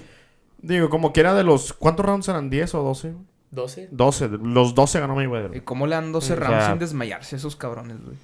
[0.62, 1.74] Digo, como que era de los...
[1.74, 2.50] ¿Cuántos rounds eran?
[2.50, 3.14] ¿10 o 12?
[3.52, 3.90] 12.
[3.92, 4.30] 12.
[4.42, 5.64] Los 12 ganó ¿Y Mayweather.
[5.66, 8.16] cómo le dan 12 O rounds sea- sin desmayarse esos cabrones, güey?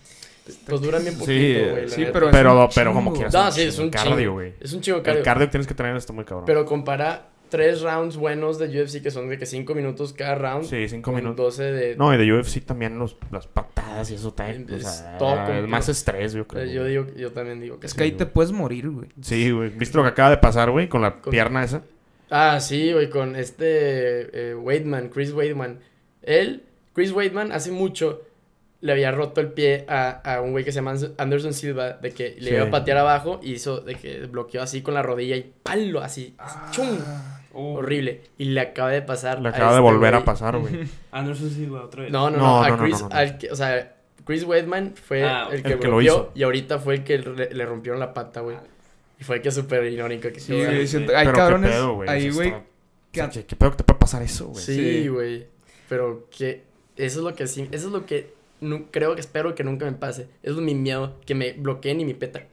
[0.66, 1.82] Pues duran bien Sí, poquito, güey.
[1.84, 3.34] la sí, pero es Pero, un pero como quieras.
[3.34, 4.54] No, sí, es un cardio, güey.
[4.62, 5.24] Es un chingo El cardio.
[5.24, 6.46] cardio que tienes que tener está muy cabrón.
[6.46, 10.66] Pero compara tres rounds buenos de UFC que son de que 5 minutos cada round.
[10.66, 11.58] Sí, 5 con minutos.
[11.58, 11.96] 12 de...
[11.98, 14.66] No, y de UFC también los, las patadas y eso también.
[14.72, 15.68] O Es sea, todo completo.
[15.68, 16.66] más estrés, yo eh, creo.
[16.66, 17.98] yo digo, yo también digo que Es sí.
[17.98, 18.18] que ahí güey.
[18.18, 19.10] te puedes morir, güey.
[19.22, 19.70] Sí, güey.
[19.70, 20.88] ¿Viste lo que acaba de pasar, güey?
[20.90, 21.84] Con la Con- pierna esa.
[22.32, 25.80] Ah, sí, güey, con este eh, Weidman, Chris Weidman.
[26.24, 28.22] Él, Chris Weidman, hace mucho
[28.80, 32.12] le había roto el pie a, a un güey que se llama Anderson Silva, de
[32.12, 32.56] que le Sí.
[32.56, 36.02] iba a patear abajo y hizo de que bloqueó así con la rodilla y palo
[36.02, 36.34] así,
[36.72, 36.88] ¡chum!
[37.54, 38.22] Uh, Horrible.
[38.38, 39.42] Y le acaba de pasar.
[39.42, 40.26] Le a acaba de este volver a güey.
[40.26, 40.88] pasar, güey.
[41.12, 42.12] Anderson Silva otra vez.
[42.12, 43.16] No, no, no, No, a no, no, Chris, no, no.
[43.16, 46.32] al que- o sea, Chris Weidman fue Ah, el que el que lo bloqueó hizo.
[46.36, 48.58] y ahorita fue el que le, le rompieron la pata, güey.
[49.20, 50.98] Y fue que súper irónico que Sí, sí, güey, sí.
[50.98, 52.10] hay Pero qué cabrones pedo, güey.
[52.10, 52.48] ahí, güey.
[52.50, 52.64] está-
[53.12, 54.64] que- o sea, ¿Qué, qué pedo que te puede pasar eso, güey?
[54.64, 55.08] Sí, Sí.
[55.10, 55.48] güey.
[55.90, 56.64] Pero que
[56.96, 59.86] eso es lo que sí, eso es lo que nu- creo que espero que nunca
[59.86, 60.28] me pase.
[60.44, 62.44] Eso es mi miedo, que me bloqueen y mi peta.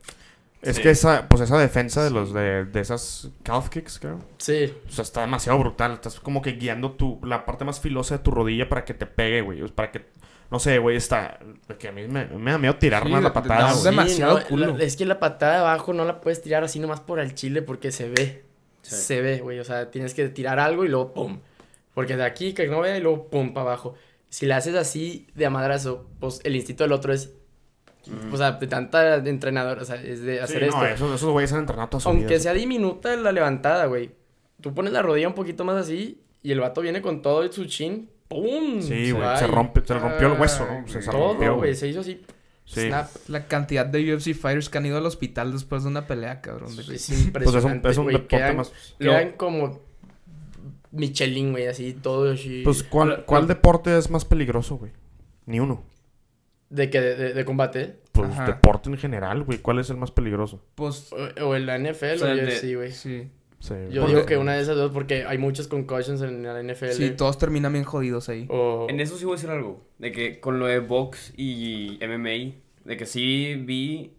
[0.60, 0.82] Es Sí.
[0.82, 4.18] que esa, pues esa defensa de los de, de esas calf kicks, creo.
[4.38, 5.92] Sí, O sea, está demasiado brutal.
[5.92, 9.06] Estás como que guiando tu, la parte más filosa de tu rodilla para que te
[9.06, 9.62] pegue, güey.
[9.62, 10.04] O sea, Para que,
[10.50, 11.38] no sé, güey, está...
[11.78, 14.46] Que a mí me, me da miedo tirar Sí, más la patada, de- demasiado no,
[14.46, 14.76] culo.
[14.76, 17.34] la- es que la patada de abajo no la puedes tirar así nomás por el
[17.34, 18.44] chile porque se ve.
[18.82, 18.96] Sí.
[18.96, 19.60] Se ve, güey.
[19.60, 21.38] O sea, tienes que tirar algo y luego pum.
[21.94, 23.94] Porque de aquí que no vea y luego pum para abajo.
[24.28, 27.30] Si la haces así de a madrazo, pues el instinto del otro es.
[28.32, 30.86] O sea, de tanta entrenador, o sea, es de Sí, hacer no, esto.
[30.86, 32.40] esos, esos güeyes han entrenado toda su Aunque vida.
[32.40, 34.10] sea diminuta la levantada, güey.
[34.60, 37.52] Tú pones la rodilla un poquito más así y el vato viene con todo y
[37.52, 38.10] su chin.
[38.28, 38.80] ¡Pum!
[38.82, 39.36] Sí, güey.
[39.38, 40.86] Se rompe, se le rompió el hueso, ¿no?
[40.88, 41.74] Se, se rompió, Todo, güey.
[41.74, 42.22] Se hizo así.
[42.64, 42.88] Sí.
[42.88, 43.08] Snap.
[43.28, 46.74] La cantidad de UFC fighters que han ido al hospital después de una pelea, cabrón.
[46.76, 48.16] de Es Pues es un, impresionante, es un güey.
[48.16, 48.72] deporte Quedan, más...
[48.98, 49.80] quedan como
[50.90, 52.62] Michelin, güey, así, todo así.
[52.64, 54.92] Pues, ¿cuál, ¿cuál deporte es más peligroso, güey?
[55.46, 55.82] Ni uno.
[56.70, 57.96] De que, de, de combate.
[58.12, 58.46] Pues Ajá.
[58.46, 59.58] deporte en general, güey.
[59.58, 60.62] ¿Cuál es el más peligroso?
[60.74, 62.92] Pues, O, o en la NFL O sea, o UFC, güey.
[62.92, 63.28] sí.
[63.60, 66.62] Sí, Yo porque- digo que una de esas dos porque hay muchos concussions en la
[66.62, 66.90] NFL.
[66.92, 68.46] Sí, todos terminan bien jodidos ahí.
[68.50, 68.86] o...
[68.88, 69.84] En eso sí voy a decir algo.
[69.98, 72.54] De que con lo de box y MMA,
[72.84, 74.12] de que sí vi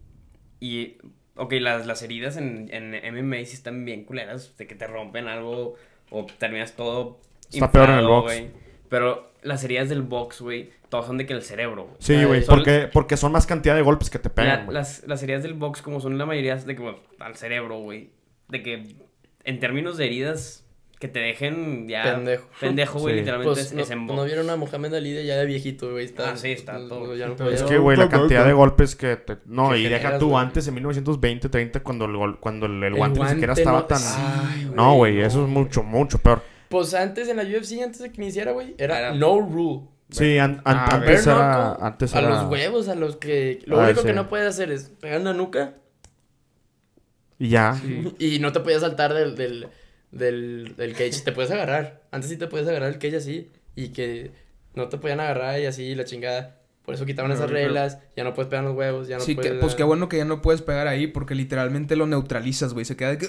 [0.60, 0.98] y...
[1.36, 5.26] Ok, las, las heridas en, en MMA sí están bien culeras, de que te rompen
[5.26, 5.74] algo
[6.10, 7.18] o terminas todo
[7.50, 8.34] Está peor en el inflado, box.
[8.34, 8.50] güey.
[8.90, 11.96] Pero las heridas del box, güey, todas son de que el cerebro, güey.
[12.00, 12.44] Sí, güey.
[12.44, 15.80] Porque, porque son más cantidad de golpes que te pegan, las, las heridas del box,
[15.80, 18.10] como son la mayoría de que, bueno, al cerebro, güey.
[18.48, 18.96] De que
[19.44, 20.66] en términos de heridas
[20.98, 22.46] que te dejen ya Pendejo.
[22.60, 23.20] pendejo, güey, Sí.
[23.20, 24.26] literalmente Pues es, no, es en no box.
[24.26, 26.04] vieron a Mohamed Ali de ya de viejito, güey.
[26.04, 27.16] Está, Ah, sí, está no, todo.
[27.16, 29.38] ya no Es que, güey, la cantidad de golpes que te...
[29.46, 30.44] No, Que y deja tú güey.
[30.44, 33.62] antes, en 1920, 30, cuando el, gol- cuando el, el El guante ni siquiera guante
[33.62, 34.02] estaba tan...
[34.04, 36.42] Ay, no, güey, eso es mucho, mucho peor.
[36.70, 39.88] Pues antes en la UFC, antes de que iniciara, güey, era, Era- no rule.
[40.10, 41.74] Sí, an- an- Ah, antes era...
[41.74, 42.28] Antes a era...
[42.30, 43.60] los huevos, a los que...
[43.66, 44.06] Lo Ah, único sí.
[44.06, 45.74] que no puedes hacer es pegar en la nuca
[47.38, 47.74] Y ya.
[47.80, 48.14] Sí.
[48.18, 49.68] y no te podías saltar del, del,
[50.10, 51.20] del, del cage.
[51.24, 52.02] Te puedes agarrar.
[52.10, 54.32] Antes sí te puedes agarrar el cage así y que
[54.74, 56.56] no te podían agarrar y así la chingada.
[56.84, 59.34] Por eso quitaron esas pero- reglas, ya no puedes pegar los huevos, ya no sí,
[59.34, 59.60] puedes...
[59.60, 62.84] pues qué bueno que ya no puedes pegar ahí porque literalmente lo neutralizas, güey.
[62.84, 63.28] Se queda de que...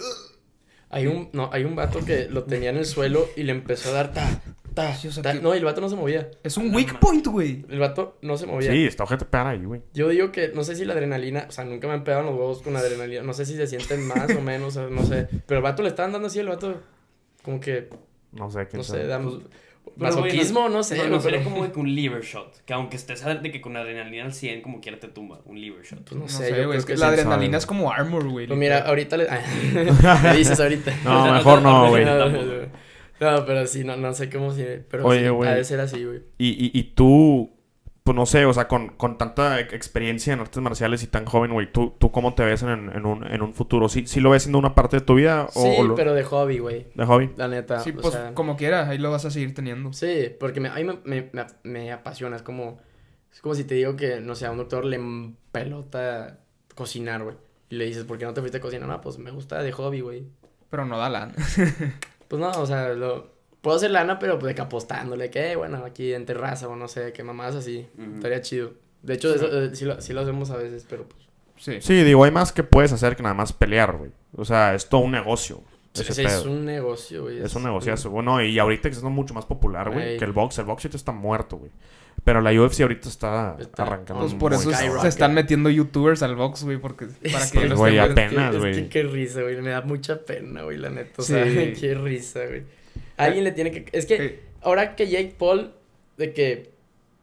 [0.92, 3.90] Hay un, no, hay un vato que lo tenía en el suelo y le empezó
[3.90, 4.42] a dar ta,
[4.74, 5.34] ta, Sí, o sea ta.
[5.34, 6.30] que- No, y el vato no se movía.
[6.44, 7.66] Es un weak point, güey.
[7.70, 8.72] El vato no se movía.
[8.72, 9.82] Sí, está ojete pegar ahí, güey.
[9.94, 12.30] Yo digo que, no sé si la adrenalina, o sea, nunca me han pegado en
[12.32, 15.28] los huevos con adrenalina, no sé si se sienten más o menos, o no sé.
[15.48, 16.82] Pero el vato le estaban dando así, el vato,
[17.44, 17.88] como que,
[18.34, 19.02] No sé, quién no sabe.
[19.04, 19.42] sé, da Pero,
[19.98, 20.96] masoquismo, güey, no sé.
[20.96, 22.64] No, güey, no sería pero- como de que un liver shot.
[22.66, 25.42] Que aunque estés de que con adrenalina al 100, como quiera te tumba.
[25.46, 26.00] Un liver shot.
[26.04, 26.54] Pues no, No sé, güey.
[26.54, 27.58] creo Es que que la adrenalina sabe.
[27.60, 28.48] es como armor, güey.
[28.48, 29.28] Pues mira, ahorita le...
[30.24, 30.94] me dices ahorita.
[31.04, 32.06] No, mejor no, güey.
[32.06, 32.68] No, no, no,
[33.20, 34.64] no, pero sí, no, no sé cómo si...
[34.90, 36.22] Pero Oye, sí, ha de ser así, güey.
[36.40, 37.52] Y, y, y tú,
[38.04, 41.26] pues no sé, o sea, con, con tanta ex- experiencia en artes marciales y tan
[41.26, 43.90] joven, güey, ¿tú, ¿tú cómo te ves en, en, un, en un futuro?
[43.90, 46.14] ¿Sí, ¿Sí lo ves siendo una parte de tu vida o, Sí, o lo- pero
[46.16, 46.88] de hobby, güey.
[46.96, 47.30] de hobby?
[47.38, 48.34] La neta, Sí, o pues sea...
[48.34, 49.94] como quiera, ahí lo vas a seguir teniendo.
[49.94, 52.36] Sí, porque me, a mí me, me, me, me apasiona.
[52.36, 52.80] Es como,
[53.32, 55.00] es como si te digo que, no sé, a un doctor le
[55.52, 56.40] pelota
[56.76, 57.36] cocinar, güey.
[57.70, 58.90] Y le dices, ¿por qué no te fuiste a cocinar?
[58.90, 60.26] No, pues me gusta de hobby, güey.
[60.70, 61.34] Pero no da lana.
[62.28, 63.32] Pues no, o sea, lo,
[63.62, 66.88] puedo hacer lana, pero pues de que apostándole, que, bueno, aquí en terraza o no
[66.88, 67.88] sé, que mamás así.
[68.16, 68.74] Estaría chido.
[69.02, 71.22] De hecho, eso, eh, sí, lo, sí lo hacemos a veces, pero pues...
[71.58, 71.78] Sí.
[71.80, 74.12] Sí, digo, hay más que puedes hacer que nada más pelear, güey.
[74.36, 75.62] O sea, es todo un negocio.
[75.94, 76.40] Ese sí, pedo.
[76.40, 77.40] es un negocio, güey.
[77.40, 78.10] Es un negociazo.
[78.10, 80.18] Bueno, y ahorita que es mucho más popular, güey, Ey.
[80.18, 80.58] que el box.
[80.58, 81.70] El box ahorita está muerto, güey.
[82.24, 84.22] Pero la UFC ahorita está, Está- arrancando.
[84.24, 87.58] Pues por eso es- se están metiendo youtubers al box, güey, porque para que Sí,
[87.60, 88.74] ellos güey, apenas, Es güey.
[88.74, 89.62] que qué risa, güey.
[89.62, 91.14] Me da mucha pena, güey, la neta.
[91.18, 91.34] O Sí.
[91.34, 91.44] sea,
[91.80, 92.64] qué risa, güey.
[93.18, 93.86] Alguien le tiene que...
[93.92, 94.36] Es que Sí.
[94.62, 95.74] ahora que Jake Paul,
[96.18, 96.72] de que...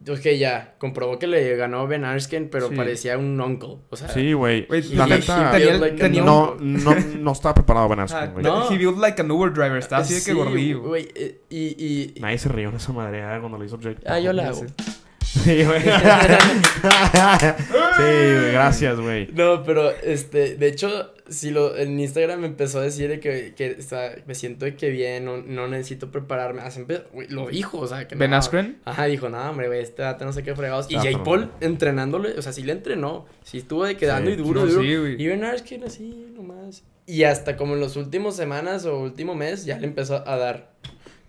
[0.08, 2.76] Ok, ya, comprobó que le ganó Ben Arsken, pero Sí.
[2.76, 3.78] parecía un uncle.
[3.90, 4.64] O sea, Sí, güey.
[4.94, 8.44] La neta, like no, no, no estaba preparado Ben Askren, güey.
[8.44, 8.70] no.
[8.70, 9.76] He built like an Uber driver.
[9.76, 10.82] Está así de que gordillo.
[10.82, 11.08] güey.
[11.16, 12.20] eh, Y, y...
[12.20, 13.98] Nadie se rió en esa madre ah, cuando lo hizo Jake.
[14.06, 14.64] Ah, yo la hago.
[15.24, 15.82] Sí, güey.
[15.82, 15.88] sí,
[17.96, 18.52] güey.
[18.52, 19.28] Gracias, güey.
[19.32, 23.54] No, pero, este, de hecho, si lo, en Instagram me empezó a decir de que,
[23.54, 26.60] que o sea, me siento de que bien, no, no necesito prepararme.
[26.62, 28.36] Así empe- güey, lo dijo, o sea, que Ben no.
[28.36, 28.78] Askren.
[28.84, 30.90] Ajá, dijo, no, hombre, güey, este vato no sé qué fregados.
[30.90, 33.26] Y Ah, pero Paul entrenándole, o sea, sí le entrenó.
[33.44, 34.34] Sí estuvo de quedando Sí.
[34.34, 34.82] y duro, No, duro.
[34.82, 35.22] sí, güey.
[35.22, 36.82] y Ben Askren así, nomás.
[37.06, 40.72] Y hasta como en las últimas semanas o último mes ya le empezó a dar.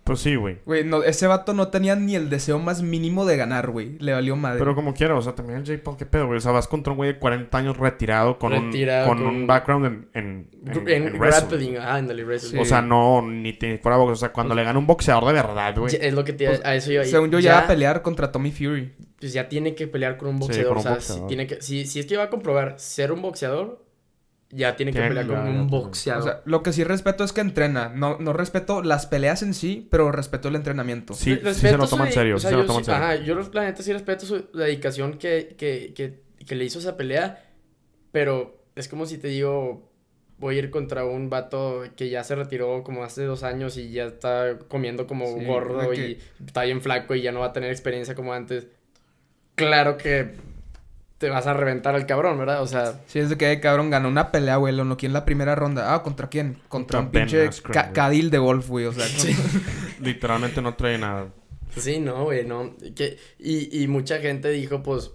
[0.10, 0.58] Pues sí, güey.
[0.66, 3.98] Güey, no, ese vato no tenía ni el deseo más mínimo de ganar, güey.
[4.00, 4.58] Le valió madre.
[4.58, 6.38] Pero como quiera, o sea, también el Jake Paul, ¿qué pedo, güey?
[6.40, 9.36] O sea, vas contra un güey de 40 años retirado con, Retirado, un, con, con-
[9.36, 12.60] un background en, en, en, En, grappling, ah, ándale, wrestling.
[12.60, 14.14] O sea, no, ni te fuera box.
[14.14, 15.96] O sea, cuando le gana un boxeador de verdad, güey.
[16.02, 18.32] Es lo que te Pues, a eso yo Según yo, ya va a pelear contra
[18.32, 18.92] Tommy Fury.
[19.20, 20.68] pues ya tiene que pelear con un Sí, boxeador.
[20.70, 21.22] con un o sea, boxeador.
[21.22, 23.84] Si, tiene que, si, si es que va a comprobar ser un boxeador,
[24.52, 26.22] ya tiene que pelear ya, un boxeador.
[26.22, 27.90] O sea, lo que sí respeto es que entrena.
[27.90, 31.14] No, no respeto las peleas en sí, pero respeto el entrenamiento.
[31.14, 32.80] Sí, sí se lo su toma en serio, o sí sea, se lo yo toma
[32.80, 33.04] en sí- serio.
[33.06, 36.80] Ajá, yo la neta sí respeto su la dedicación que, que, que, que le hizo
[36.80, 37.46] esa pelea,
[38.12, 39.88] pero es como si te digo,
[40.40, 43.92] voy a ir contra un vato que ya se retiró como hace dos años y
[43.92, 47.54] ya está comiendo como Sí, gordo y está bien flaco y ya no va a
[47.54, 48.68] tener experiencia como antes.
[49.56, 50.36] Claro que
[51.20, 52.64] te vas a reventar al cabrón, ¿verdad?
[52.64, 54.74] O sea, Sí, es de que, cabrón, ganó una pelea, güey.
[54.74, 55.94] Lo en la primera ronda.
[55.94, 56.54] Ah, ¿contra quién?
[56.70, 58.86] Contra, Contra un pinche ca- cadil de golf, güey.
[58.86, 59.06] O sea,
[60.02, 61.28] Literalmente no trae nada.
[61.76, 62.74] sí, no, güey, no.
[62.96, 65.12] Que, y, y mucha gente dijo, pues,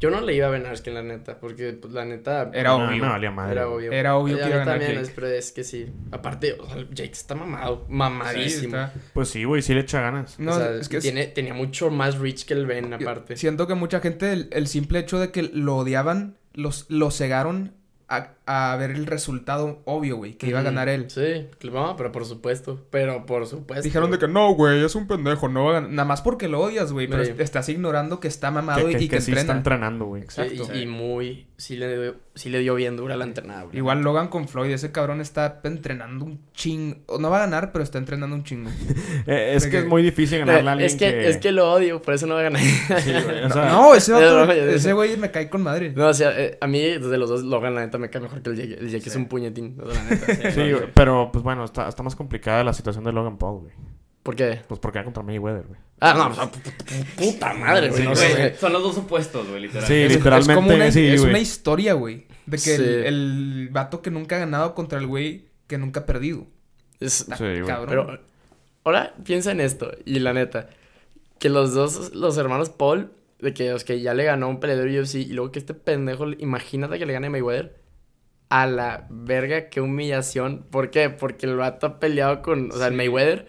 [0.00, 2.50] yo no le iba a Ben Askren, la neta, porque pues, la neta...
[2.54, 3.02] Era No, a mí obvio.
[3.04, 3.52] me valía madre.
[3.52, 3.92] Era obvio.
[3.92, 5.02] Era obvio que iba a ganar también, Jake.
[5.06, 5.86] es- pero es que sí.
[6.12, 8.76] Aparte, o sea, Jake está mamado, Sí, mamadísimo.
[8.76, 10.38] está- Pues sí, güey, sí le echa ganas.
[10.38, 13.36] No, o sea, es que es- tiene, tenía mucho más reach que el Ben, aparte.
[13.36, 17.72] Siento que mucha gente, el, el simple hecho de que lo odiaban, los, lo cegaron
[18.08, 21.10] a, a ver el resultado obvio, güey, que iba a ganar él.
[21.10, 22.86] Sí, no, pero por supuesto.
[22.90, 23.82] Pero por supuesto.
[23.84, 25.90] Dijeron de que no, güey, es un pendejo, no va a ganar.
[25.90, 27.32] Nada más porque lo odias, güey, pero Sí.
[27.38, 29.58] estás ignorando que está mamado Que, y- que, y que, que sí está entrena.
[29.58, 30.22] entrenando, güey.
[30.28, 30.74] Sí, Exacto.
[30.74, 31.44] y, y muy.
[31.58, 33.76] Sí le, dio, sí le dio bien dura la entrenada, güey.
[33.76, 36.96] Igual Logan con Floyd, ese cabrón está entrenando un chingo.
[37.18, 38.70] No va a ganar, pero está entrenando un chingo.
[39.26, 41.70] Eh, es que que- es muy difícil ganarle a alguien es que, es que lo
[41.72, 42.62] odio, por eso no va a ganar.
[42.62, 45.92] Sí, güey, o sea, no, ese ya- ese güey me cae con madre.
[45.94, 48.37] No, o sea, eh, a mí, desde los dos, Logan, la neta, me cae mejor
[48.42, 48.74] que el Jake.
[48.80, 50.50] El Jake es un puñetín, la neta.
[50.52, 53.72] Sí, güey, pero pues bueno, está, está más complicada la situación de Logan Paul, güey.
[54.22, 54.60] ¿Por qué?
[54.68, 55.80] Pues porque va contra Mayweather, güey.
[56.00, 58.02] Ah, no, o sea, pu- pu- puta madre, güey.
[58.02, 58.26] Sí, no güey.
[58.32, 58.54] sé.
[58.56, 59.86] Son los dos opuestos, güey, literal.
[59.88, 61.30] Sí, Es- literalmente, es como una, sí, es güey.
[61.30, 62.26] una historia, güey.
[62.44, 62.88] De que el, Sí.
[63.06, 66.46] el vato que nunca ha ganado contra el güey que nunca ha perdido.
[67.00, 67.64] Es- Sí, güey.
[67.64, 67.88] Cabrón.
[67.88, 68.20] Pero
[68.84, 70.68] ahora piensa en esto, y la neta,
[71.38, 74.88] que los dos, los hermanos Paul, de que, los que ya le ganó un peleador
[74.88, 77.76] UFC, y luego que este pendejo, imagínate que le gane Mayweather,
[78.50, 80.64] a la verga, qué humillación.
[80.70, 81.10] ¿Por qué?
[81.10, 83.46] Porque el vato ha peleado con, o sea, el Mayweather,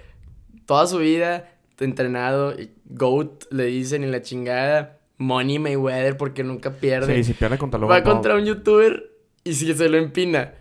[0.65, 2.53] toda su vida, entrenado,
[2.85, 7.15] GOAT, le dicen, y la chingada, Money Mayweather porque nunca pierde.
[7.15, 9.09] Sí, si pierde contra Logan Va contra un youtuber
[9.43, 10.53] y si se lo empina.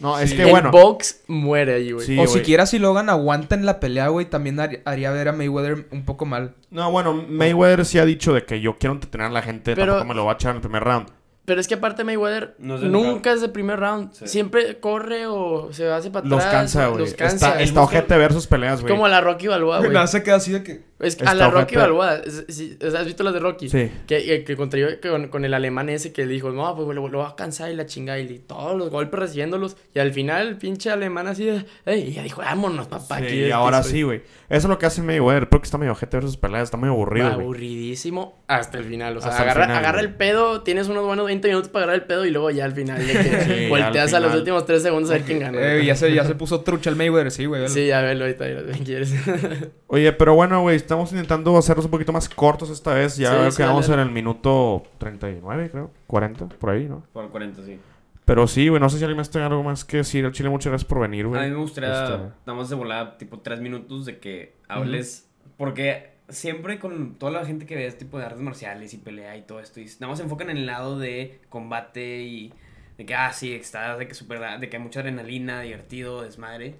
[0.00, 0.36] No, es Sí.
[0.36, 0.70] que el bueno.
[0.70, 2.06] box muere ahí, güey.
[2.06, 5.32] Sí, o siquiera si Logan aguanta en la pelea, güey, también har- haría ver a
[5.32, 6.54] Mayweather un poco mal.
[6.70, 9.92] No, bueno, Mayweather sí ha dicho de que yo quiero entretener a la gente, Pero-
[9.94, 11.08] tampoco me lo va a echar en el primer round.
[11.46, 14.12] Pero es que aparte Mayweather No es de nunca es de primer round.
[14.12, 14.28] Sí.
[14.28, 16.54] Siempre corre o se hace para Los atrás.
[16.54, 17.04] cansa, o- güey.
[17.04, 17.48] Los cansa.
[17.48, 18.92] Está, Es está ojete ver sus peleas, güey.
[18.92, 20.06] Como la Rocky Balboa, güey.
[20.06, 20.90] Se queda así de que...
[21.00, 21.78] Es Está a la Rocky ojete.
[21.78, 22.14] Balboa.
[22.16, 23.70] es- sí, o sea, ¿Has visto las de Rocky?
[23.70, 23.90] Sí.
[24.06, 27.18] Que, que, que contra con, con el alemán ese que dijo, no, pues lo, lo
[27.20, 28.18] va a cansar y la chingada.
[28.18, 29.78] Y todos los golpes recibiéndolos.
[29.94, 33.16] Y al final el pinche alemán así de, "Ey", y ya dijo, vámonos, papá.
[33.18, 33.92] Sí, aquí y que ahora soy".
[33.92, 34.18] sí, güey.
[34.50, 35.48] Eso es lo que hace Mayweather.
[35.48, 36.64] Creo que está medio ojete ver sus peleas.
[36.64, 37.40] Está muy aburrido, güey.
[37.40, 39.16] Aburridísimo hasta el final.
[39.16, 41.84] O sea, Hasta el agarra, final, agarra el pedo, tienes unos buenos 20 minutos para
[41.84, 44.34] agarrar el pedo y luego ya al final de que Sí, ya volteas a los
[44.34, 45.58] últimos 3 segundos a ver quién gana.
[45.60, 47.68] Eh, ya, se, ya se puso trucha el Mayweather, sí, güey.
[47.68, 49.14] Sí, ya velo ahorita, si quieres.
[49.86, 53.16] Oye, pero bueno, güey, estamos intentando hacerlos un poquito más cortos esta vez.
[53.16, 54.02] Ya Sí, veo sí, que vamos dale.
[54.02, 55.90] en el minuto 39, creo.
[56.06, 57.04] 40, por ahí, ¿no?
[57.12, 57.78] Por 40, sí.
[58.24, 60.24] Pero sí, güey, no sé si alguien más tenga algo más que decir.
[60.24, 61.40] Al Chile, muchas gracias por venir, güey.
[61.40, 62.16] A mí me gustaría, Este,
[62.46, 65.28] nada más de volada, tipo tres minutos de que hables.
[65.56, 69.42] Porque siempre con toda la gente que ves, tipo de artes marciales y pelea y
[69.42, 72.52] todo esto, y nada más se enfocan en el lado de combate y
[72.98, 76.74] de que, ah, sí, está, de que, super, de que hay mucha adrenalina, divertido, desmadre.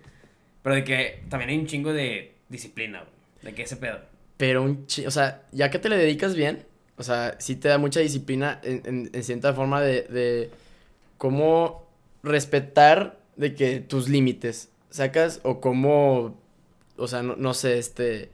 [0.63, 3.05] Pero de que también hay un chingo de disciplina.
[3.43, 4.01] De que ese pedo.
[4.37, 7.69] Pero un chi- o sea, ya que te le dedicas bien, o sea, sí te
[7.69, 10.51] da mucha disciplina en, en- en cierta forma de, de
[11.19, 11.87] cómo
[12.23, 15.41] respetar de que tus límites, ¿sacas?
[15.45, 16.39] O cómo,
[16.97, 18.31] o sea, no, no sé, este...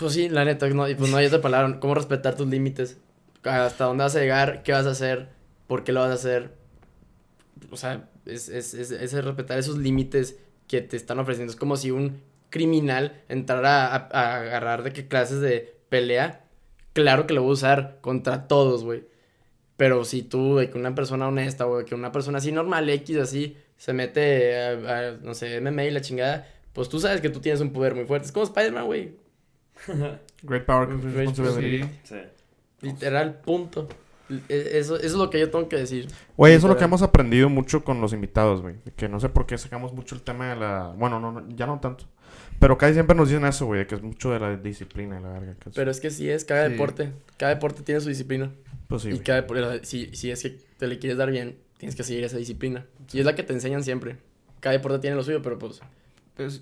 [0.00, 2.96] Pues sí, la neta, no, pues no hay otra palabra, cómo respetar tus límites,
[3.44, 5.28] hasta dónde vas a llegar, qué vas a hacer,
[5.66, 6.54] por qué lo vas a hacer,
[7.70, 11.50] o sea, es, es, es, es respetar esos límites que te están ofreciendo.
[11.50, 16.44] Es como si un criminal entrara a, agarrar de qué clases de pelea.
[16.92, 19.04] Claro que lo va a usar contra todos, güey.
[19.76, 23.16] Pero si tú, de que una persona honesta, güey, que una persona así normal, X,
[23.18, 27.30] así, se mete a, a, no sé, MMA y la chingada, pues tú sabes que
[27.30, 28.26] tú tienes un poder muy fuerte.
[28.26, 29.14] Es como Spider-Man, güey.
[30.42, 31.84] Great power, Great responsibility.
[32.04, 32.16] Sí.
[32.82, 33.88] Literal, punto.
[34.48, 36.06] E- Eso, eso es lo que yo tengo que decir.
[36.36, 38.76] Güey, eso es lo que hemos aprendido mucho con los invitados, güey.
[38.96, 40.94] Que no sé por qué sacamos mucho el tema de la...
[40.96, 42.04] Bueno, no, no, ya no tanto.
[42.60, 45.30] Pero casi siempre nos dicen eso, güey, que es mucho de la disciplina y la
[45.30, 45.54] verga.
[45.58, 46.72] que es- Pero es que sí es, cada Sí.
[46.72, 47.12] deporte.
[47.36, 48.50] Cada deporte tiene su disciplina.
[48.86, 51.96] Pues sí, y cada deporte, si, si es que te le quieres dar bien, tienes
[51.96, 52.86] que seguir esa disciplina.
[53.12, 54.16] Y es la que te enseñan siempre.
[54.60, 55.80] Cada deporte tiene lo suyo, pero pues...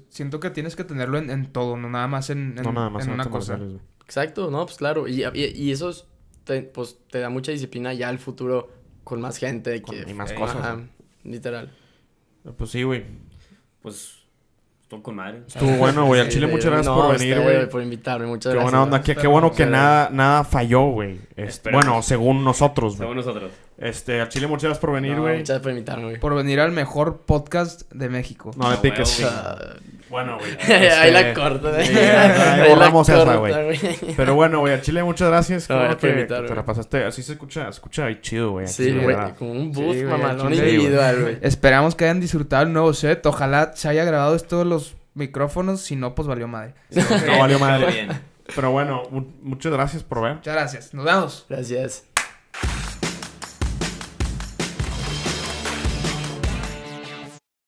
[0.09, 2.91] Siento que tienes que tenerlo en, en todo, no nada más en, en, No, nada
[2.91, 3.59] más en en una cosa.
[4.05, 5.07] Exacto, no, pues claro.
[5.07, 6.07] Y, y, y eso es-
[6.45, 8.71] te, pues, te da mucha disciplina ya al futuro
[9.05, 9.81] con más gente.
[9.83, 10.87] Con- que, y más Ajá, cosas, güey.
[11.25, 11.71] literal.
[12.57, 13.05] Pues sí, güey.
[13.83, 14.15] Pues,
[14.83, 15.43] estuvo con madre.
[15.47, 16.23] Estuvo bueno, güey.
[16.23, 17.69] Al Chile, muchas gracias no, por venir, usted, güey.
[17.69, 18.73] Por invitarme, muchas Qué gracias.
[18.73, 19.03] buena onda.
[19.03, 21.21] Qué, qué bueno que nada, nada falló, güey.
[21.37, 23.07] Este, bueno, según nosotros, güey.
[23.07, 23.53] Según nosotros.
[23.79, 25.35] Este, al Chile, muchas gracias por venir, No, güey.
[25.39, 26.19] muchas gracias por invitarme, güey.
[26.21, 28.51] Por venir al mejor podcast de México.
[28.57, 29.23] No me No, piques.
[29.25, 29.75] Ah,
[30.11, 30.51] Bueno, güey.
[30.73, 33.53] Ahí la este, corto, sí, ahí borramos esa, güey.
[33.53, 33.79] güey.
[34.17, 35.69] Pero bueno, güey, al Chile, muchas gracias.
[35.71, 36.65] No, que, que te la güey.
[36.65, 37.05] pasaste.
[37.05, 38.67] Así se escucha, se escucha ahí chido, güey.
[38.67, 41.39] Sí, güey, como un Sí, booth güey, mamalón individual, güey.
[41.43, 43.25] Esperamos que hayan disfrutado el nuevo set.
[43.27, 45.83] Ojalá se haya grabado esto en los micrófonos.
[45.83, 46.75] Si no, pues valió madre.
[46.91, 47.93] No valió madre.
[47.93, 48.09] Bien.
[48.57, 50.37] Pero bueno, mu- muchas gracias por ver.
[50.37, 50.95] Muchas gracias.
[50.95, 51.47] Nos vemos.
[51.51, 52.05] Gracias.